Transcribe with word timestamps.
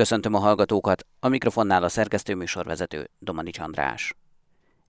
Köszöntöm 0.00 0.34
a 0.34 0.38
hallgatókat, 0.38 1.06
a 1.18 1.28
mikrofonnál 1.28 1.82
a 1.82 1.88
szerkesztő 1.88 2.34
műsorvezető 2.34 3.10
Domanics 3.18 3.58
András. 3.58 4.14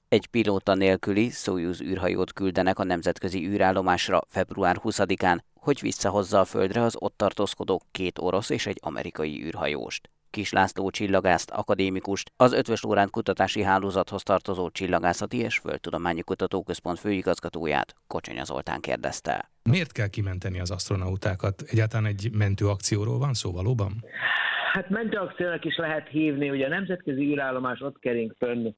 Egy 0.07 0.27
pilóta 0.27 0.73
nélküli 0.73 1.29
Soyuz 1.29 1.81
űrhajót 1.81 2.33
küldenek 2.33 2.79
a 2.79 2.83
nemzetközi 2.83 3.47
űrállomásra 3.47 4.21
február 4.27 4.79
20-án, 4.83 5.39
hogy 5.53 5.79
visszahozza 5.82 6.39
a 6.39 6.45
Földre 6.45 6.82
az 6.82 6.95
ott 7.00 7.17
tartózkodó 7.17 7.82
két 7.92 8.20
orosz 8.20 8.50
és 8.50 8.66
egy 8.66 8.77
amerikai 8.82 9.43
űrhajóst. 9.43 10.09
Kis 10.29 10.52
László 10.52 10.89
csillagászt, 10.89 11.50
akadémikust, 11.50 12.32
az 12.36 12.54
Ötvös 12.54 12.82
Lórán 12.82 13.09
Kutatási 13.09 13.62
Hálózathoz 13.62 14.23
tartozó 14.23 14.70
Csillagászati 14.70 15.38
és 15.38 15.57
Földtudományi 15.57 16.21
Kutatóközpont 16.21 17.00
főigazgatóját 17.00 17.96
Kocsonya 18.07 18.43
Zoltán 18.43 18.80
kérdezte. 18.80 19.52
Miért 19.64 19.91
kell 19.91 20.07
kimenteni 20.07 20.59
az 20.59 20.71
astronautákat? 20.71 21.62
Egyáltalán 21.62 22.05
egy 22.05 22.30
mentőakcióról 22.34 23.18
van 23.18 23.34
szó 23.34 23.52
valóban? 23.52 24.04
Hát 24.73 24.89
mentőakciónak 24.89 25.65
is 25.65 25.77
lehet 25.77 26.07
hívni, 26.07 26.49
ugye 26.49 26.65
a 26.65 26.69
nemzetközi 26.69 27.21
űrállomás 27.21 27.79
ott 27.82 28.00
kering 28.00 28.36
fönn 28.37 28.73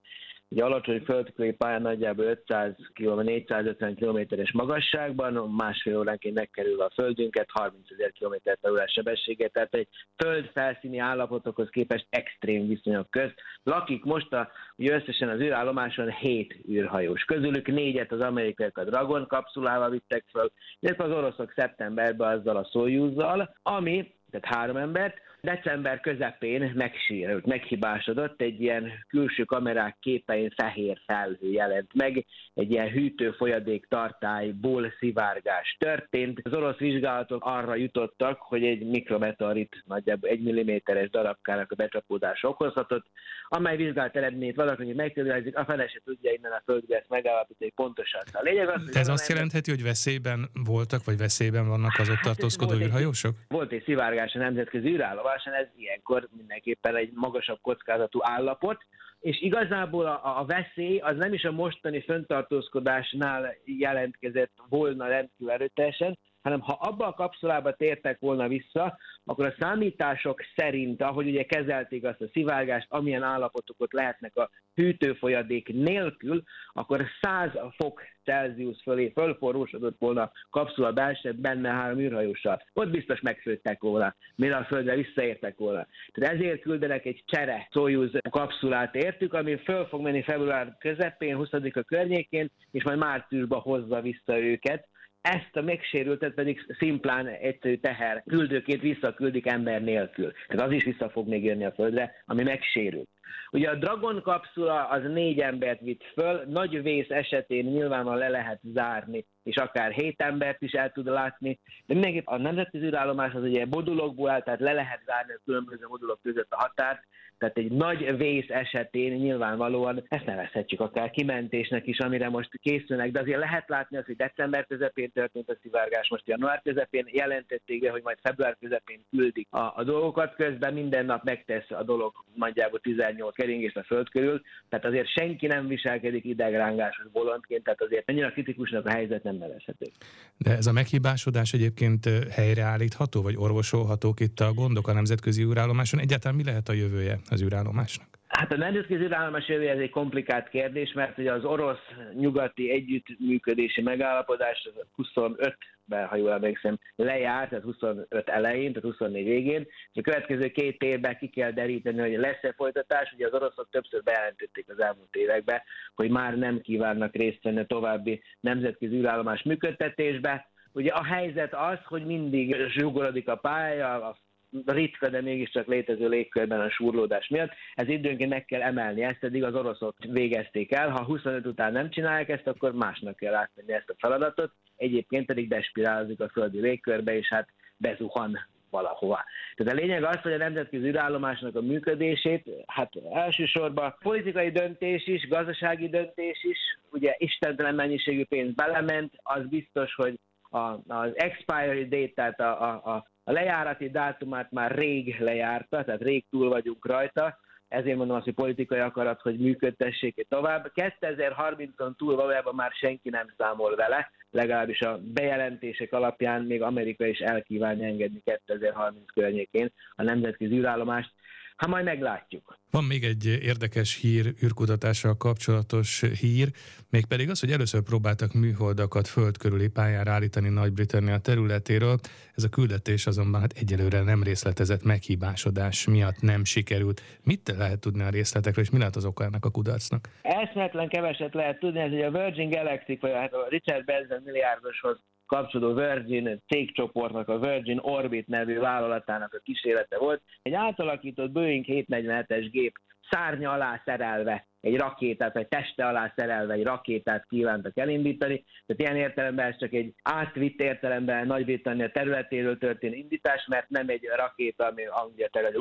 egy 0.49 0.62
alacsony 0.62 1.04
földkörüli 1.04 1.54
pályán 1.54 1.81
nagyjából 1.81 2.26
500 2.26 2.76
km, 2.94 3.20
450 3.20 3.95
km-es 3.95 4.52
magasságban, 4.52 5.34
másfél 5.49 5.98
óránként 5.98 6.35
megkerül 6.35 6.82
a 6.82 6.91
földünket, 6.94 7.48
30 7.49 7.91
ezer 7.91 8.12
km 8.12 8.49
per 8.62 8.71
órás 8.71 8.91
sebességet, 8.91 9.52
tehát 9.52 9.73
egy 9.73 9.88
föld 10.16 10.49
felszíni 10.54 10.98
állapotokhoz 10.98 11.70
képest 11.70 12.05
extrém 12.10 12.68
viszonyok 12.68 13.10
közt. 13.10 13.35
Lakik 13.63 14.04
most 14.04 14.34
a, 14.34 14.52
ugye 14.76 14.94
összesen 14.94 15.30
az 15.30 15.40
űrállomáson 15.40 16.12
7 16.12 16.55
űrhajós. 16.70 17.23
Közülük 17.23 17.68
négyet 17.68 18.12
az 18.12 18.21
amerikaiak 18.21 18.77
a 18.77 18.84
Dragon 18.84 19.27
kapszulával 19.27 19.90
vittek 19.90 20.26
föl, 20.32 20.52
illetve 20.80 21.04
az 21.04 21.12
oroszok 21.12 21.54
szeptemberben 21.55 22.38
azzal 22.38 22.57
a 22.57 22.70
Soyuzzal, 22.71 23.55
ami, 23.63 24.13
tehát 24.32 24.55
három 24.55 24.77
embert, 24.77 25.18
december 25.44 26.00
közepén 26.00 26.72
megsérült, 26.76 27.46
meghibásodott, 27.46 28.42
egy 28.42 28.62
ilyen 28.62 28.92
külső 29.08 29.44
kamerák 29.44 29.98
képein 30.00 30.50
fehér 30.55 31.02
felhő 31.05 31.52
jelent 31.52 31.94
meg, 31.94 32.26
egy 32.54 32.72
ilyen 32.72 32.90
hűtő 32.90 33.32
folyadék 33.32 33.85
tartályból 33.90 34.94
szivárgás 35.00 35.76
történt. 35.80 36.40
Az 36.44 36.54
orosz 36.54 36.77
vizsgálatok 36.77 37.46
arra 37.46 37.76
jutottak, 37.76 38.40
hogy 38.40 38.63
egy 38.63 38.88
mikrometeorit 38.88 39.84
nagyjából 39.85 40.30
egy 40.30 40.41
milliméteres 40.41 41.10
darabkának 41.10 41.72
a 41.72 41.76
becsapódása 41.76 42.48
okozhatott, 42.48 43.05
amely 43.48 43.76
vizsgálat 43.76 44.16
eredményét 44.16 44.55
valaki 44.55 44.94
megkérdezik, 44.94 45.57
a 45.57 45.66
fele 45.66 45.88
se 45.88 46.02
tudja 46.05 46.32
innen 46.32 46.52
a 46.52 46.62
földbe 46.66 46.96
ezt 46.98 47.10
megállapítani 47.10 47.72
pontosan. 47.76 48.22
A 48.32 48.41
lényeg 48.41 48.70
az, 48.70 48.90
De 48.90 49.00
ez 49.00 49.07
azt 49.07 49.30
jelentheti, 49.30 49.72
hogy 49.72 49.84
veszélyben 49.84 50.50
voltak, 50.66 51.04
vagy 51.04 51.18
veszélyben 51.18 51.68
vannak 51.68 52.00
az 52.00 52.10
ott 52.10 52.16
hát 52.16 52.24
tartózkodó 52.24 52.74
űrhajósok? 52.74 53.35
Volt 53.48 53.72
egy 53.72 53.84
szivárgás 53.84 54.34
a 54.34 54.40
nemzetközi 54.40 54.90
űrállomásán, 55.34 55.53
ez 55.53 55.67
ilyenkor 55.77 56.27
mindenképpen 56.37 56.95
egy 56.95 57.12
magasabb 57.13 57.59
kockázatú 57.62 58.20
állapot, 58.21 58.77
és 59.20 59.41
igazából 59.41 60.05
a, 60.05 60.39
a 60.39 60.45
veszély 60.45 60.98
az 60.98 61.17
nem 61.17 61.34
is 61.34 61.43
a 61.43 61.51
mostani 61.51 62.01
föntartózkodásnál 62.01 63.55
jelentkezett 63.65 64.53
volna 64.69 65.07
rendkívül 65.07 65.53
erőteljesen, 65.53 66.17
hanem 66.44 66.59
ha 66.59 66.74
abba 66.74 67.08
a 67.08 67.13
kapszulába 67.13 67.74
tértek 67.74 68.19
volna 68.19 68.47
vissza, 68.47 68.97
akkor 69.25 69.46
a 69.46 69.56
számítások 69.59 70.41
szerint, 70.56 71.02
ahogy 71.02 71.28
ugye 71.28 71.44
kezelték 71.44 72.03
azt 72.03 72.22
a 72.22 72.30
szivárgást, 72.34 72.88
amilyen 72.90 73.24
állapotokat 73.24 73.94
lehetnek 73.94 74.35
a 74.35 74.50
hűtőfolyadék 74.75 75.68
nélkül, 75.74 76.44
akkor 76.74 77.06
100 77.22 77.50
fok 77.78 78.02
Celsius 78.24 78.81
fölé 78.84 79.12
fölforrósodott 79.16 80.00
volna 80.00 80.31
kapszula 80.50 80.91
belső 80.91 81.34
benne 81.34 81.69
három 81.69 82.00
űrhajóssal. 82.00 82.62
Ott 82.74 82.90
biztos 82.90 83.22
megfőttek 83.22 83.81
volna, 83.81 84.16
mire 84.35 84.56
a 84.56 84.63
Földre 84.63 84.96
visszaértek 84.96 85.57
volna. 85.57 85.88
Tehát 86.12 86.35
ezért 86.35 86.62
küldenek 86.62 87.06
egy 87.06 87.24
csere 87.25 87.68
Soyuz 87.72 88.12
kapszulát 88.30 88.96
értük, 88.96 89.34
ami 89.34 89.56
föl 89.56 89.85
fog 89.85 90.02
menni 90.02 90.22
február 90.22 90.75
közepén, 90.80 91.38
20-a 91.40 91.81
környékén, 91.81 92.50
és 92.72 92.84
majd 92.84 92.97
márciusban 92.97 93.59
hozza 93.59 94.02
vissza 94.02 94.40
őket 94.40 94.88
ezt 95.23 95.56
a 95.56 95.61
megsérültet 95.61 96.34
pedig 96.34 96.66
szimplán 96.78 97.28
egyszerű 97.28 97.78
teher 97.78 98.23
küldőként 98.28 98.81
visszaküldik 98.81 99.47
ember 99.47 99.81
nélkül. 99.81 100.31
Tehát 100.47 100.66
az 100.67 100.73
is 100.73 100.84
vissza 100.84 101.09
fog 101.09 101.28
még 101.28 101.44
jönni 101.44 101.66
a 101.66 101.72
Földre, 101.72 102.23
ami 102.25 102.44
megsérült. 102.44 103.09
Ugye 103.51 103.69
a 103.69 103.75
Dragon 103.75 104.22
kapszula 104.22 104.88
az 104.88 105.03
négy 105.03 105.39
embert 105.39 105.79
vitt 105.79 106.03
föl, 106.03 106.44
nagy 106.47 106.81
vész 106.81 107.09
esetén 107.09 107.66
nyilvánvalóan 107.66 108.19
le 108.19 108.29
lehet 108.29 108.59
zárni, 108.73 109.25
és 109.43 109.55
akár 109.55 109.91
hét 109.91 110.21
embert 110.21 110.61
is 110.61 110.71
el 110.71 110.91
tud 110.91 111.05
látni, 111.05 111.59
de 111.85 111.93
mindenképp 111.93 112.27
a 112.27 112.37
nemzetközi 112.37 112.85
űrállomás 112.85 113.33
az 113.33 113.43
ugye 113.43 113.65
modulokból 113.65 114.29
áll, 114.29 114.41
tehát 114.41 114.59
le 114.59 114.73
lehet 114.73 115.01
zárni 115.05 115.33
a 115.33 115.41
különböző 115.45 115.85
modulok 115.87 116.19
között 116.21 116.51
a 116.51 116.61
határt, 116.61 117.03
tehát 117.43 117.57
egy 117.57 117.71
nagy 117.71 118.17
vész 118.17 118.49
esetén 118.49 119.13
nyilvánvalóan 119.13 120.03
ezt 120.07 120.25
nevezhetjük 120.25 120.79
akár 120.79 121.09
kimentésnek 121.09 121.87
is, 121.87 121.99
amire 121.99 122.29
most 122.29 122.49
készülnek, 122.61 123.11
de 123.11 123.19
azért 123.19 123.39
lehet 123.39 123.69
látni 123.69 123.97
azt, 123.97 124.05
hogy 124.05 124.15
december 124.15 124.65
közepén 124.67 125.11
történt 125.11 125.49
a 125.49 125.55
szivárgás, 125.61 126.09
most 126.09 126.27
január 126.27 126.61
közepén 126.63 127.05
jelentették 127.11 127.81
be, 127.81 127.89
hogy 127.89 128.01
majd 128.03 128.17
február 128.21 128.57
közepén 128.59 129.05
küldik 129.09 129.47
a, 129.51 129.73
a 129.75 129.83
dolgokat, 129.83 130.35
közben 130.35 130.73
minden 130.73 131.05
nap 131.05 131.23
megtesz 131.23 131.71
a 131.71 131.83
dolog 131.83 132.13
nagyjából 132.35 132.79
18 132.79 133.35
keringést 133.35 133.77
a 133.77 133.83
föld 133.83 134.09
körül, 134.09 134.41
tehát 134.69 134.85
azért 134.85 135.07
senki 135.07 135.47
nem 135.47 135.67
viselkedik 135.67 136.25
idegrángásos 136.25 137.05
bolondként, 137.11 137.63
tehát 137.63 137.81
azért 137.81 138.09
ennyire 138.09 138.29
kritikusnak 138.29 138.85
a 138.85 138.91
helyzet 138.91 139.23
nevezhető. 139.38 139.91
De 140.38 140.55
ez 140.55 140.66
a 140.66 140.71
meghibásodás 140.71 141.53
egyébként 141.53 142.09
helyreállítható, 142.29 143.21
vagy 143.21 143.35
orvosolhatók 143.38 144.19
itt 144.19 144.39
a 144.39 144.53
gondok 144.53 144.88
a 144.88 144.94
nemzetközi 144.94 145.44
űrállomáson? 145.44 145.99
Egyáltalán 145.99 146.38
mi 146.38 146.44
lehet 146.44 146.69
a 146.69 146.73
jövője 146.73 147.19
az 147.29 147.41
űrállomásnak? 147.41 148.12
Hát 148.33 148.51
a 148.51 148.57
nemzetközi 148.57 149.03
űrállomás 149.03 149.47
jövője 149.47 149.71
ez 149.71 149.79
egy 149.79 149.89
komplikált 149.89 150.49
kérdés, 150.49 150.94
mert 150.94 151.17
ugye 151.17 151.31
az 151.31 151.44
orosz-nyugati 151.44 152.71
együttműködési 152.71 153.81
megállapodás 153.81 154.69
25-ben, 154.97 156.07
ha 156.07 156.16
jól 156.16 156.31
emlékszem, 156.31 156.79
lejárt, 156.95 157.49
tehát 157.49 157.63
25 157.63 158.29
elején, 158.29 158.73
tehát 158.73 158.89
24 158.89 159.25
végén, 159.25 159.61
és 159.61 159.99
a 159.99 160.01
következő 160.01 160.47
két 160.47 160.81
évben 160.83 161.17
ki 161.17 161.27
kell 161.27 161.51
deríteni, 161.51 161.99
hogy 161.99 162.17
lesz-e 162.17 162.53
folytatás. 162.55 163.11
Ugye 163.13 163.25
az 163.25 163.33
oroszok 163.33 163.67
többször 163.72 164.03
bejelentették 164.03 164.66
az 164.69 164.79
elmúlt 164.79 165.16
években, 165.16 165.61
hogy 165.95 166.09
már 166.09 166.38
nem 166.38 166.61
kívánnak 166.61 167.16
részt 167.16 167.43
venni 167.43 167.59
a 167.59 167.66
további 167.66 168.22
nemzetközi 168.39 168.95
űrállomás 168.95 169.43
működtetésbe. 169.43 170.47
Ugye 170.72 170.91
a 170.91 171.03
helyzet 171.03 171.53
az, 171.53 171.79
hogy 171.85 172.05
mindig 172.05 172.55
zsugorodik 172.69 173.27
a 173.27 173.35
pálya, 173.35 174.07
a 174.07 174.17
ritka, 174.66 175.09
de 175.09 175.22
mégiscsak 175.22 175.68
létező 175.68 176.09
légkörben 176.09 176.59
a 176.59 176.69
súrlódás 176.69 177.28
miatt. 177.28 177.52
Ez 177.74 177.88
időnként 177.88 178.30
meg 178.30 178.46
kell 178.46 178.62
emelni, 178.62 179.03
ezt 179.03 179.24
eddig 179.24 179.44
az 179.44 179.56
oroszok 179.56 179.96
végezték 180.09 180.72
el. 180.72 180.90
Ha 180.90 181.03
25 181.03 181.46
után 181.46 181.72
nem 181.72 181.90
csinálják 181.90 182.30
ezt, 182.30 182.47
akkor 182.47 182.74
másnak 182.74 183.16
kell 183.16 183.34
átvenni 183.34 183.74
ezt 183.74 183.90
a 183.90 183.96
feladatot. 183.97 184.52
Egyébként 184.75 185.25
pedig 185.25 185.47
despirálozik 185.47 186.19
a 186.19 186.30
földi 186.30 186.59
légkörbe, 186.59 187.18
és 187.18 187.28
hát 187.28 187.47
bezuhan 187.78 188.40
valahova. 188.69 189.24
Tehát 189.56 189.74
a 189.74 189.75
lényeg 189.75 190.03
az, 190.03 190.22
hogy 190.22 190.34
a 190.34 190.38
nemzetközi 190.38 190.85
űrállomásnak 190.85 191.56
a 191.56 191.62
működését, 191.62 192.50
hát 192.68 192.94
elsősorban 193.14 193.96
politikai 194.00 194.52
döntés 194.52 195.08
is, 195.08 195.28
gazdasági 195.28 195.90
döntés 195.90 196.44
is, 196.44 196.59
ugye 196.91 197.16
istentelen 197.18 197.75
mennyiségű 197.75 198.24
pénz 198.25 198.53
belement, 198.53 199.14
az 199.24 199.47
biztos, 199.47 199.96
hogy 199.96 200.20
a, 200.50 200.80
az 200.88 201.12
expiry 201.16 201.88
date, 201.88 202.14
tehát 202.16 202.40
a, 202.40 202.62
a, 202.62 202.91
a 202.96 203.06
a 203.23 203.31
lejárati 203.31 203.89
dátumát 203.89 204.51
már 204.51 204.72
rég 204.72 205.19
lejárta, 205.19 205.84
tehát 205.84 206.01
rég 206.01 206.25
túl 206.29 206.50
vagyunk 206.50 206.85
rajta, 206.85 207.38
ezért 207.67 207.97
mondom 207.97 208.16
azt, 208.16 208.25
hogy 208.25 208.34
politikai 208.34 208.79
akarat, 208.79 209.22
hogy 209.22 209.39
működtessék 209.39 210.25
tovább. 210.29 210.72
2030-on 210.75 211.95
túl 211.97 212.16
valójában 212.16 212.56
már 212.56 212.72
senki 212.72 213.09
nem 213.09 213.28
számol 213.38 213.75
vele, 213.75 214.11
legalábbis 214.31 214.81
a 214.81 215.00
bejelentések 215.13 215.94
alapján 215.94 216.41
még 216.41 216.61
Amerika 216.61 217.06
is 217.06 217.19
elkívánja 217.19 217.88
engedni 217.88 218.22
2030 218.23 219.11
környékén 219.13 219.72
a 219.95 220.03
nemzetközi 220.03 220.55
űrállomást. 220.55 221.11
Hát 221.58 221.69
majd 221.69 221.86
meglátjuk. 221.86 222.58
Van 222.72 222.84
még 222.84 223.03
egy 223.03 223.26
érdekes 223.26 223.96
hír, 224.02 224.34
űrkutatással 224.44 225.17
kapcsolatos 225.17 226.02
hír, 226.02 226.50
mégpedig 226.90 227.29
az, 227.29 227.40
hogy 227.40 227.52
először 227.52 227.82
próbáltak 227.82 228.34
műholdakat 228.34 229.08
föld 229.08 229.38
körüli 229.38 229.67
pályára 229.67 230.11
állítani 230.11 230.50
Nagy-Britannia 230.50 231.17
területéről. 231.17 232.00
Ez 232.35 232.44
a 232.44 232.50
küldetés 232.50 233.08
azonban 233.08 233.41
hát 233.41 233.53
egyelőre 233.58 234.02
nem 234.02 234.23
részletezett 234.23 234.84
meghibásodás 234.84 235.88
miatt 235.88 236.22
nem 236.22 236.44
sikerült. 236.44 237.02
Mit 237.23 237.53
lehet 237.58 237.79
tudni 237.79 238.03
a 238.03 238.09
részletekről, 238.09 238.64
és 238.64 238.70
mi 238.72 238.78
lehet 238.78 238.96
az 238.96 239.06
oka 239.06 239.23
ennek 239.23 239.46
a 239.46 239.49
kudarcnak? 239.49 240.09
Eszmetlen 240.22 240.88
keveset 240.88 241.34
lehet 241.34 241.59
tudni, 241.59 241.79
ez 241.79 241.90
hogy 241.90 242.02
a 242.02 242.11
Virgin 242.11 242.49
Galactic, 242.49 243.02
vagy 243.02 243.11
hát 243.14 243.34
a 243.34 243.47
Richard 243.49 243.85
Branson 243.85 244.22
milliárdoshoz 244.26 244.99
kapcsolódó 245.25 245.73
Virgin 245.73 246.41
cégcsoportnak, 246.47 247.28
a 247.28 247.40
Virgin 247.40 247.79
Orbit 247.81 248.28
nevű 248.28 248.59
vállalatának 248.59 249.34
a 249.34 249.41
kísérlete 249.43 249.97
volt. 249.97 250.22
Egy 250.41 250.53
átalakított 250.53 251.31
Boeing 251.31 251.66
747-es 251.67 252.47
gép 252.52 252.79
szárnya 253.09 253.52
alá 253.52 253.81
szerelve 253.85 254.47
egy 254.61 254.78
rakétát, 254.78 255.34
vagy 255.34 255.47
teste 255.47 255.85
alá 255.85 256.14
szerelve 256.16 256.54
egy 256.54 256.64
rakétát 256.64 257.25
kívántak 257.30 257.78
elindítani. 257.78 258.46
Tehát 258.66 258.81
ilyen 258.81 258.96
értelemben 258.96 259.48
ez 259.48 259.58
csak 259.58 259.74
egy 259.74 259.94
átvitt 260.02 260.60
értelemben 260.60 261.28
Nagy-Britannia 261.28 261.92
területéről 261.92 262.58
történő 262.58 262.96
indítás, 262.96 263.46
mert 263.48 263.70
nem 263.70 263.90
egy 263.90 264.10
rakéta, 264.16 264.66
ami 264.66 264.86
Anglia 264.86 265.28
terület 265.28 265.56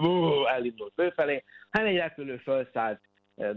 elindult 0.56 0.92
fölfelé, 0.94 1.44
hanem 1.70 1.88
egy 1.88 1.96
repülő 1.96 2.36
felszállt 2.36 3.00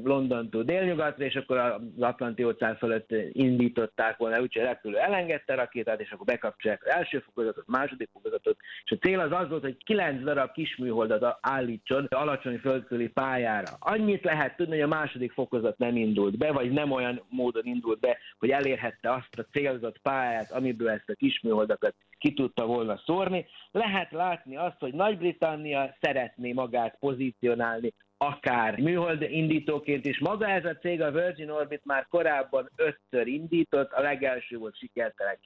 Londontól 0.04 0.64
délnyugatra, 0.64 1.26
és 1.26 1.36
akkor 1.36 1.58
az 1.58 1.82
Atlanti 2.00 2.44
óceán 2.44 2.76
fölött 2.76 3.12
indították 3.32 4.18
volna, 4.18 4.42
úgyhogy 4.42 4.64
a 4.64 4.66
repülő 4.66 4.98
elengedte 4.98 5.54
a 5.54 5.56
rakétát, 5.56 6.02
és 6.02 6.12
akkor 6.12 6.26
bekapcsolják 6.26 6.84
az 6.86 6.92
első 6.92 7.20
fokozatot, 7.20 7.68
második 7.68 8.10
fokozatot, 8.14 8.58
és 8.84 8.92
a 8.92 8.96
cél 8.96 9.20
az 9.20 9.32
az 9.32 9.50
volt, 9.50 9.62
hogy 9.62 9.78
kilenc 9.78 10.24
darab 10.24 10.52
kisműholdat 10.52 11.38
állítson 11.42 12.06
alacsony 12.10 12.58
földközi 12.58 13.08
pályára. 13.08 13.72
Annyit 13.80 14.24
lehet 14.24 14.56
tudni, 14.56 14.74
hogy 14.74 14.84
a 14.84 14.88
második 14.88 15.32
fokozat 15.32 15.78
nem 15.78 15.96
indult 15.96 16.38
be, 16.38 16.52
vagy 16.52 16.72
nem 16.72 16.92
olyan 16.92 17.24
módon 17.30 17.66
indult 17.66 18.00
be, 18.00 18.18
hogy 18.40 18.50
elérhette 18.50 19.12
azt 19.12 19.40
a 19.40 19.46
célzott 19.52 20.00
pályát, 20.02 20.52
amiből 20.52 20.90
ezt 20.90 21.10
a 21.10 21.14
kisműholdakat 21.14 21.96
ki 22.18 22.34
tudta 22.34 22.66
volna 22.66 22.98
szórni. 23.06 23.46
Lehet 23.72 24.12
látni 24.12 24.56
azt, 24.56 24.80
hogy 24.80 24.94
Nagy-Britannia 24.94 25.96
szeretné 26.02 26.54
magát 26.54 26.98
pozícionálni 27.00 27.94
akár 28.18 28.80
műhold 28.80 29.22
indítóként 29.22 30.06
is. 30.06 30.20
Maga 30.20 30.48
ez 30.48 30.66
a 30.66 30.78
cég, 30.78 31.02
a 31.02 31.12
Virgin 31.12 31.50
Orbit 31.50 31.86
már 31.86 32.08
korábban 32.10 32.70
ötször 32.76 33.28
indított, 33.28 33.92
a 33.92 34.02
legelső 34.02 34.58
volt 34.58 34.78
sikertelen 34.78 35.38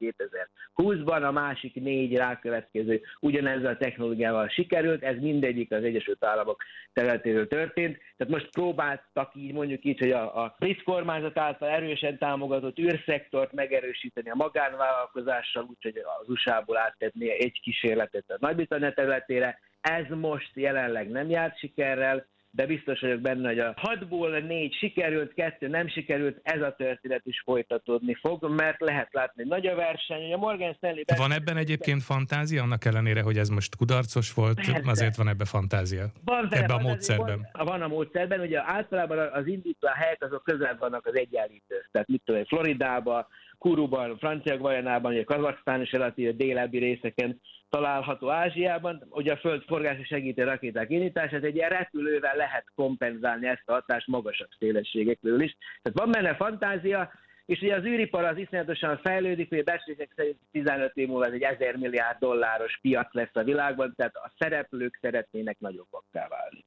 2020-ban, 0.76 1.28
a 1.28 1.32
másik 1.32 1.76
négy 1.76 2.16
rákövetkező 2.16 3.02
ugyanezzel 3.20 3.72
a 3.72 3.78
technológiával 3.78 4.48
sikerült, 4.48 5.04
ez 5.04 5.18
mindegyik 5.20 5.72
az 5.72 5.84
Egyesült 5.84 6.26
Államok 6.26 6.64
területéről 6.94 7.48
történt. 7.48 7.98
Tehát 8.18 8.34
most 8.34 8.50
próbáltak 8.50 9.32
így 9.36 9.54
mondjuk 9.54 9.86
így, 9.86 10.00
hogy 10.00 10.12
a, 10.12 10.44
a 10.44 10.56
brit 10.60 10.84
kormányzat 10.84 11.38
által 11.38 11.70
erősen 11.70 12.18
támogatott 12.18 12.80
űrszektort 12.80 13.54
megerősíteni 13.54 14.30
a 14.30 14.36
magánvállalkozással, 14.36 15.68
úgyhogy 15.70 16.02
az 16.22 16.30
USA-ból 16.30 16.78
áttenni 16.78 17.30
egy 17.30 17.60
kísérletet 17.62 18.26
a 18.28 18.38
Nagy-Britannia 18.40 18.94
területére. 18.94 19.60
Ez 19.82 20.06
most 20.10 20.52
jelenleg 20.54 21.10
nem 21.10 21.30
járt 21.30 21.60
sikerrel, 21.60 22.26
de 22.52 22.66
biztos 22.66 23.00
vagyok 23.00 23.20
benne, 23.20 23.48
hogy 23.48 23.60
a 23.60 23.74
hatból 23.78 24.40
négy 24.40 24.74
sikerült, 24.74 25.34
kettő 25.34 25.68
nem 25.68 25.88
sikerült, 25.88 26.40
ez 26.44 26.62
a 26.62 26.76
történet 26.78 27.22
is 27.26 27.42
folytatódni 27.46 28.14
fog, 28.14 28.50
mert 28.50 28.80
lehet 28.80 29.08
látni, 29.12 29.42
hogy 29.42 29.52
nagy 29.52 29.68
a 29.68 29.76
verseny, 29.76 30.22
hogy 30.22 30.32
a 30.32 30.38
Morgan 30.38 30.74
Stanley... 30.74 31.04
Van 31.18 31.32
ebben 31.32 31.58
egyébként 31.58 32.04
fantázia, 32.04 32.64
annak 32.64 32.86
ellenére, 32.86 33.22
hogy 33.22 33.38
ez 33.38 33.50
most 33.50 33.76
kudarcos 33.76 34.34
volt, 34.34 34.56
Persze. 34.56 34.90
azért 34.90 35.16
van 35.16 35.28
ebben 35.28 35.46
fantázia? 35.46 36.06
Van 36.26 36.48
ebben 36.50 36.78
a 36.78 36.82
módszerben. 36.82 37.48
Van, 37.52 37.66
van 37.66 37.82
a 37.82 37.88
módszerben, 37.88 38.40
ugye 38.40 38.62
általában 38.66 39.18
az 39.34 39.48
indító 39.48 39.88
helyek 39.88 40.24
azok 40.24 40.44
közel 40.44 40.78
vannak 40.80 41.06
az 41.06 41.16
egyenlítős, 41.16 41.90
tehát 41.92 42.08
mit 42.08 42.22
tudom, 42.26 42.46
Floridában, 42.46 43.28
Kuruban, 43.60 44.18
Francia 44.18 44.58
Guajanában, 44.58 45.12
ugye 45.12 45.24
Kazaksztán 45.24 45.82
és 45.82 45.92
relatíve 45.92 46.32
délebbi 46.32 46.78
részeken 46.78 47.42
található 47.70 48.30
Ázsiában. 48.30 49.08
Ugye 49.10 49.32
a 49.32 49.38
föld 49.38 49.64
forgása 49.68 50.06
segíti 50.06 50.42
a 50.42 50.46
rakéták 50.46 50.90
indítását, 50.90 51.44
egy 51.44 51.56
ilyen 51.56 51.70
repülővel 51.70 52.36
lehet 52.36 52.66
kompenzálni 52.76 53.48
ezt 53.48 53.64
a 53.66 53.72
hatást 53.72 54.08
magasabb 54.08 54.50
szélességekről 54.60 55.42
is. 55.42 55.58
Tehát 55.82 56.00
van 56.00 56.12
benne 56.12 56.36
fantázia, 56.36 57.12
és 57.46 57.62
ugye 57.62 57.76
az 57.76 57.84
űripar 57.84 58.24
az 58.24 58.38
iszonyatosan 58.38 58.98
fejlődik, 58.98 59.50
hogy 59.50 59.64
becslések 59.64 60.12
szerint 60.16 60.38
15 60.52 60.92
év 60.96 61.08
múlva 61.08 61.26
ez 61.26 61.34
egy 61.34 61.42
1000 61.42 61.76
milliárd 61.76 62.20
dolláros 62.20 62.80
piac 62.82 63.14
lesz 63.14 63.34
a 63.34 63.44
világban, 63.44 63.94
tehát 63.96 64.16
a 64.16 64.32
szereplők 64.38 64.98
szeretnének 65.02 65.60
nagyobbakká 65.60 66.28
válni. 66.28 66.66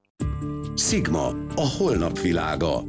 Sigma, 0.76 1.26
a 1.54 1.74
holnap 1.78 2.18
világa. 2.18 2.80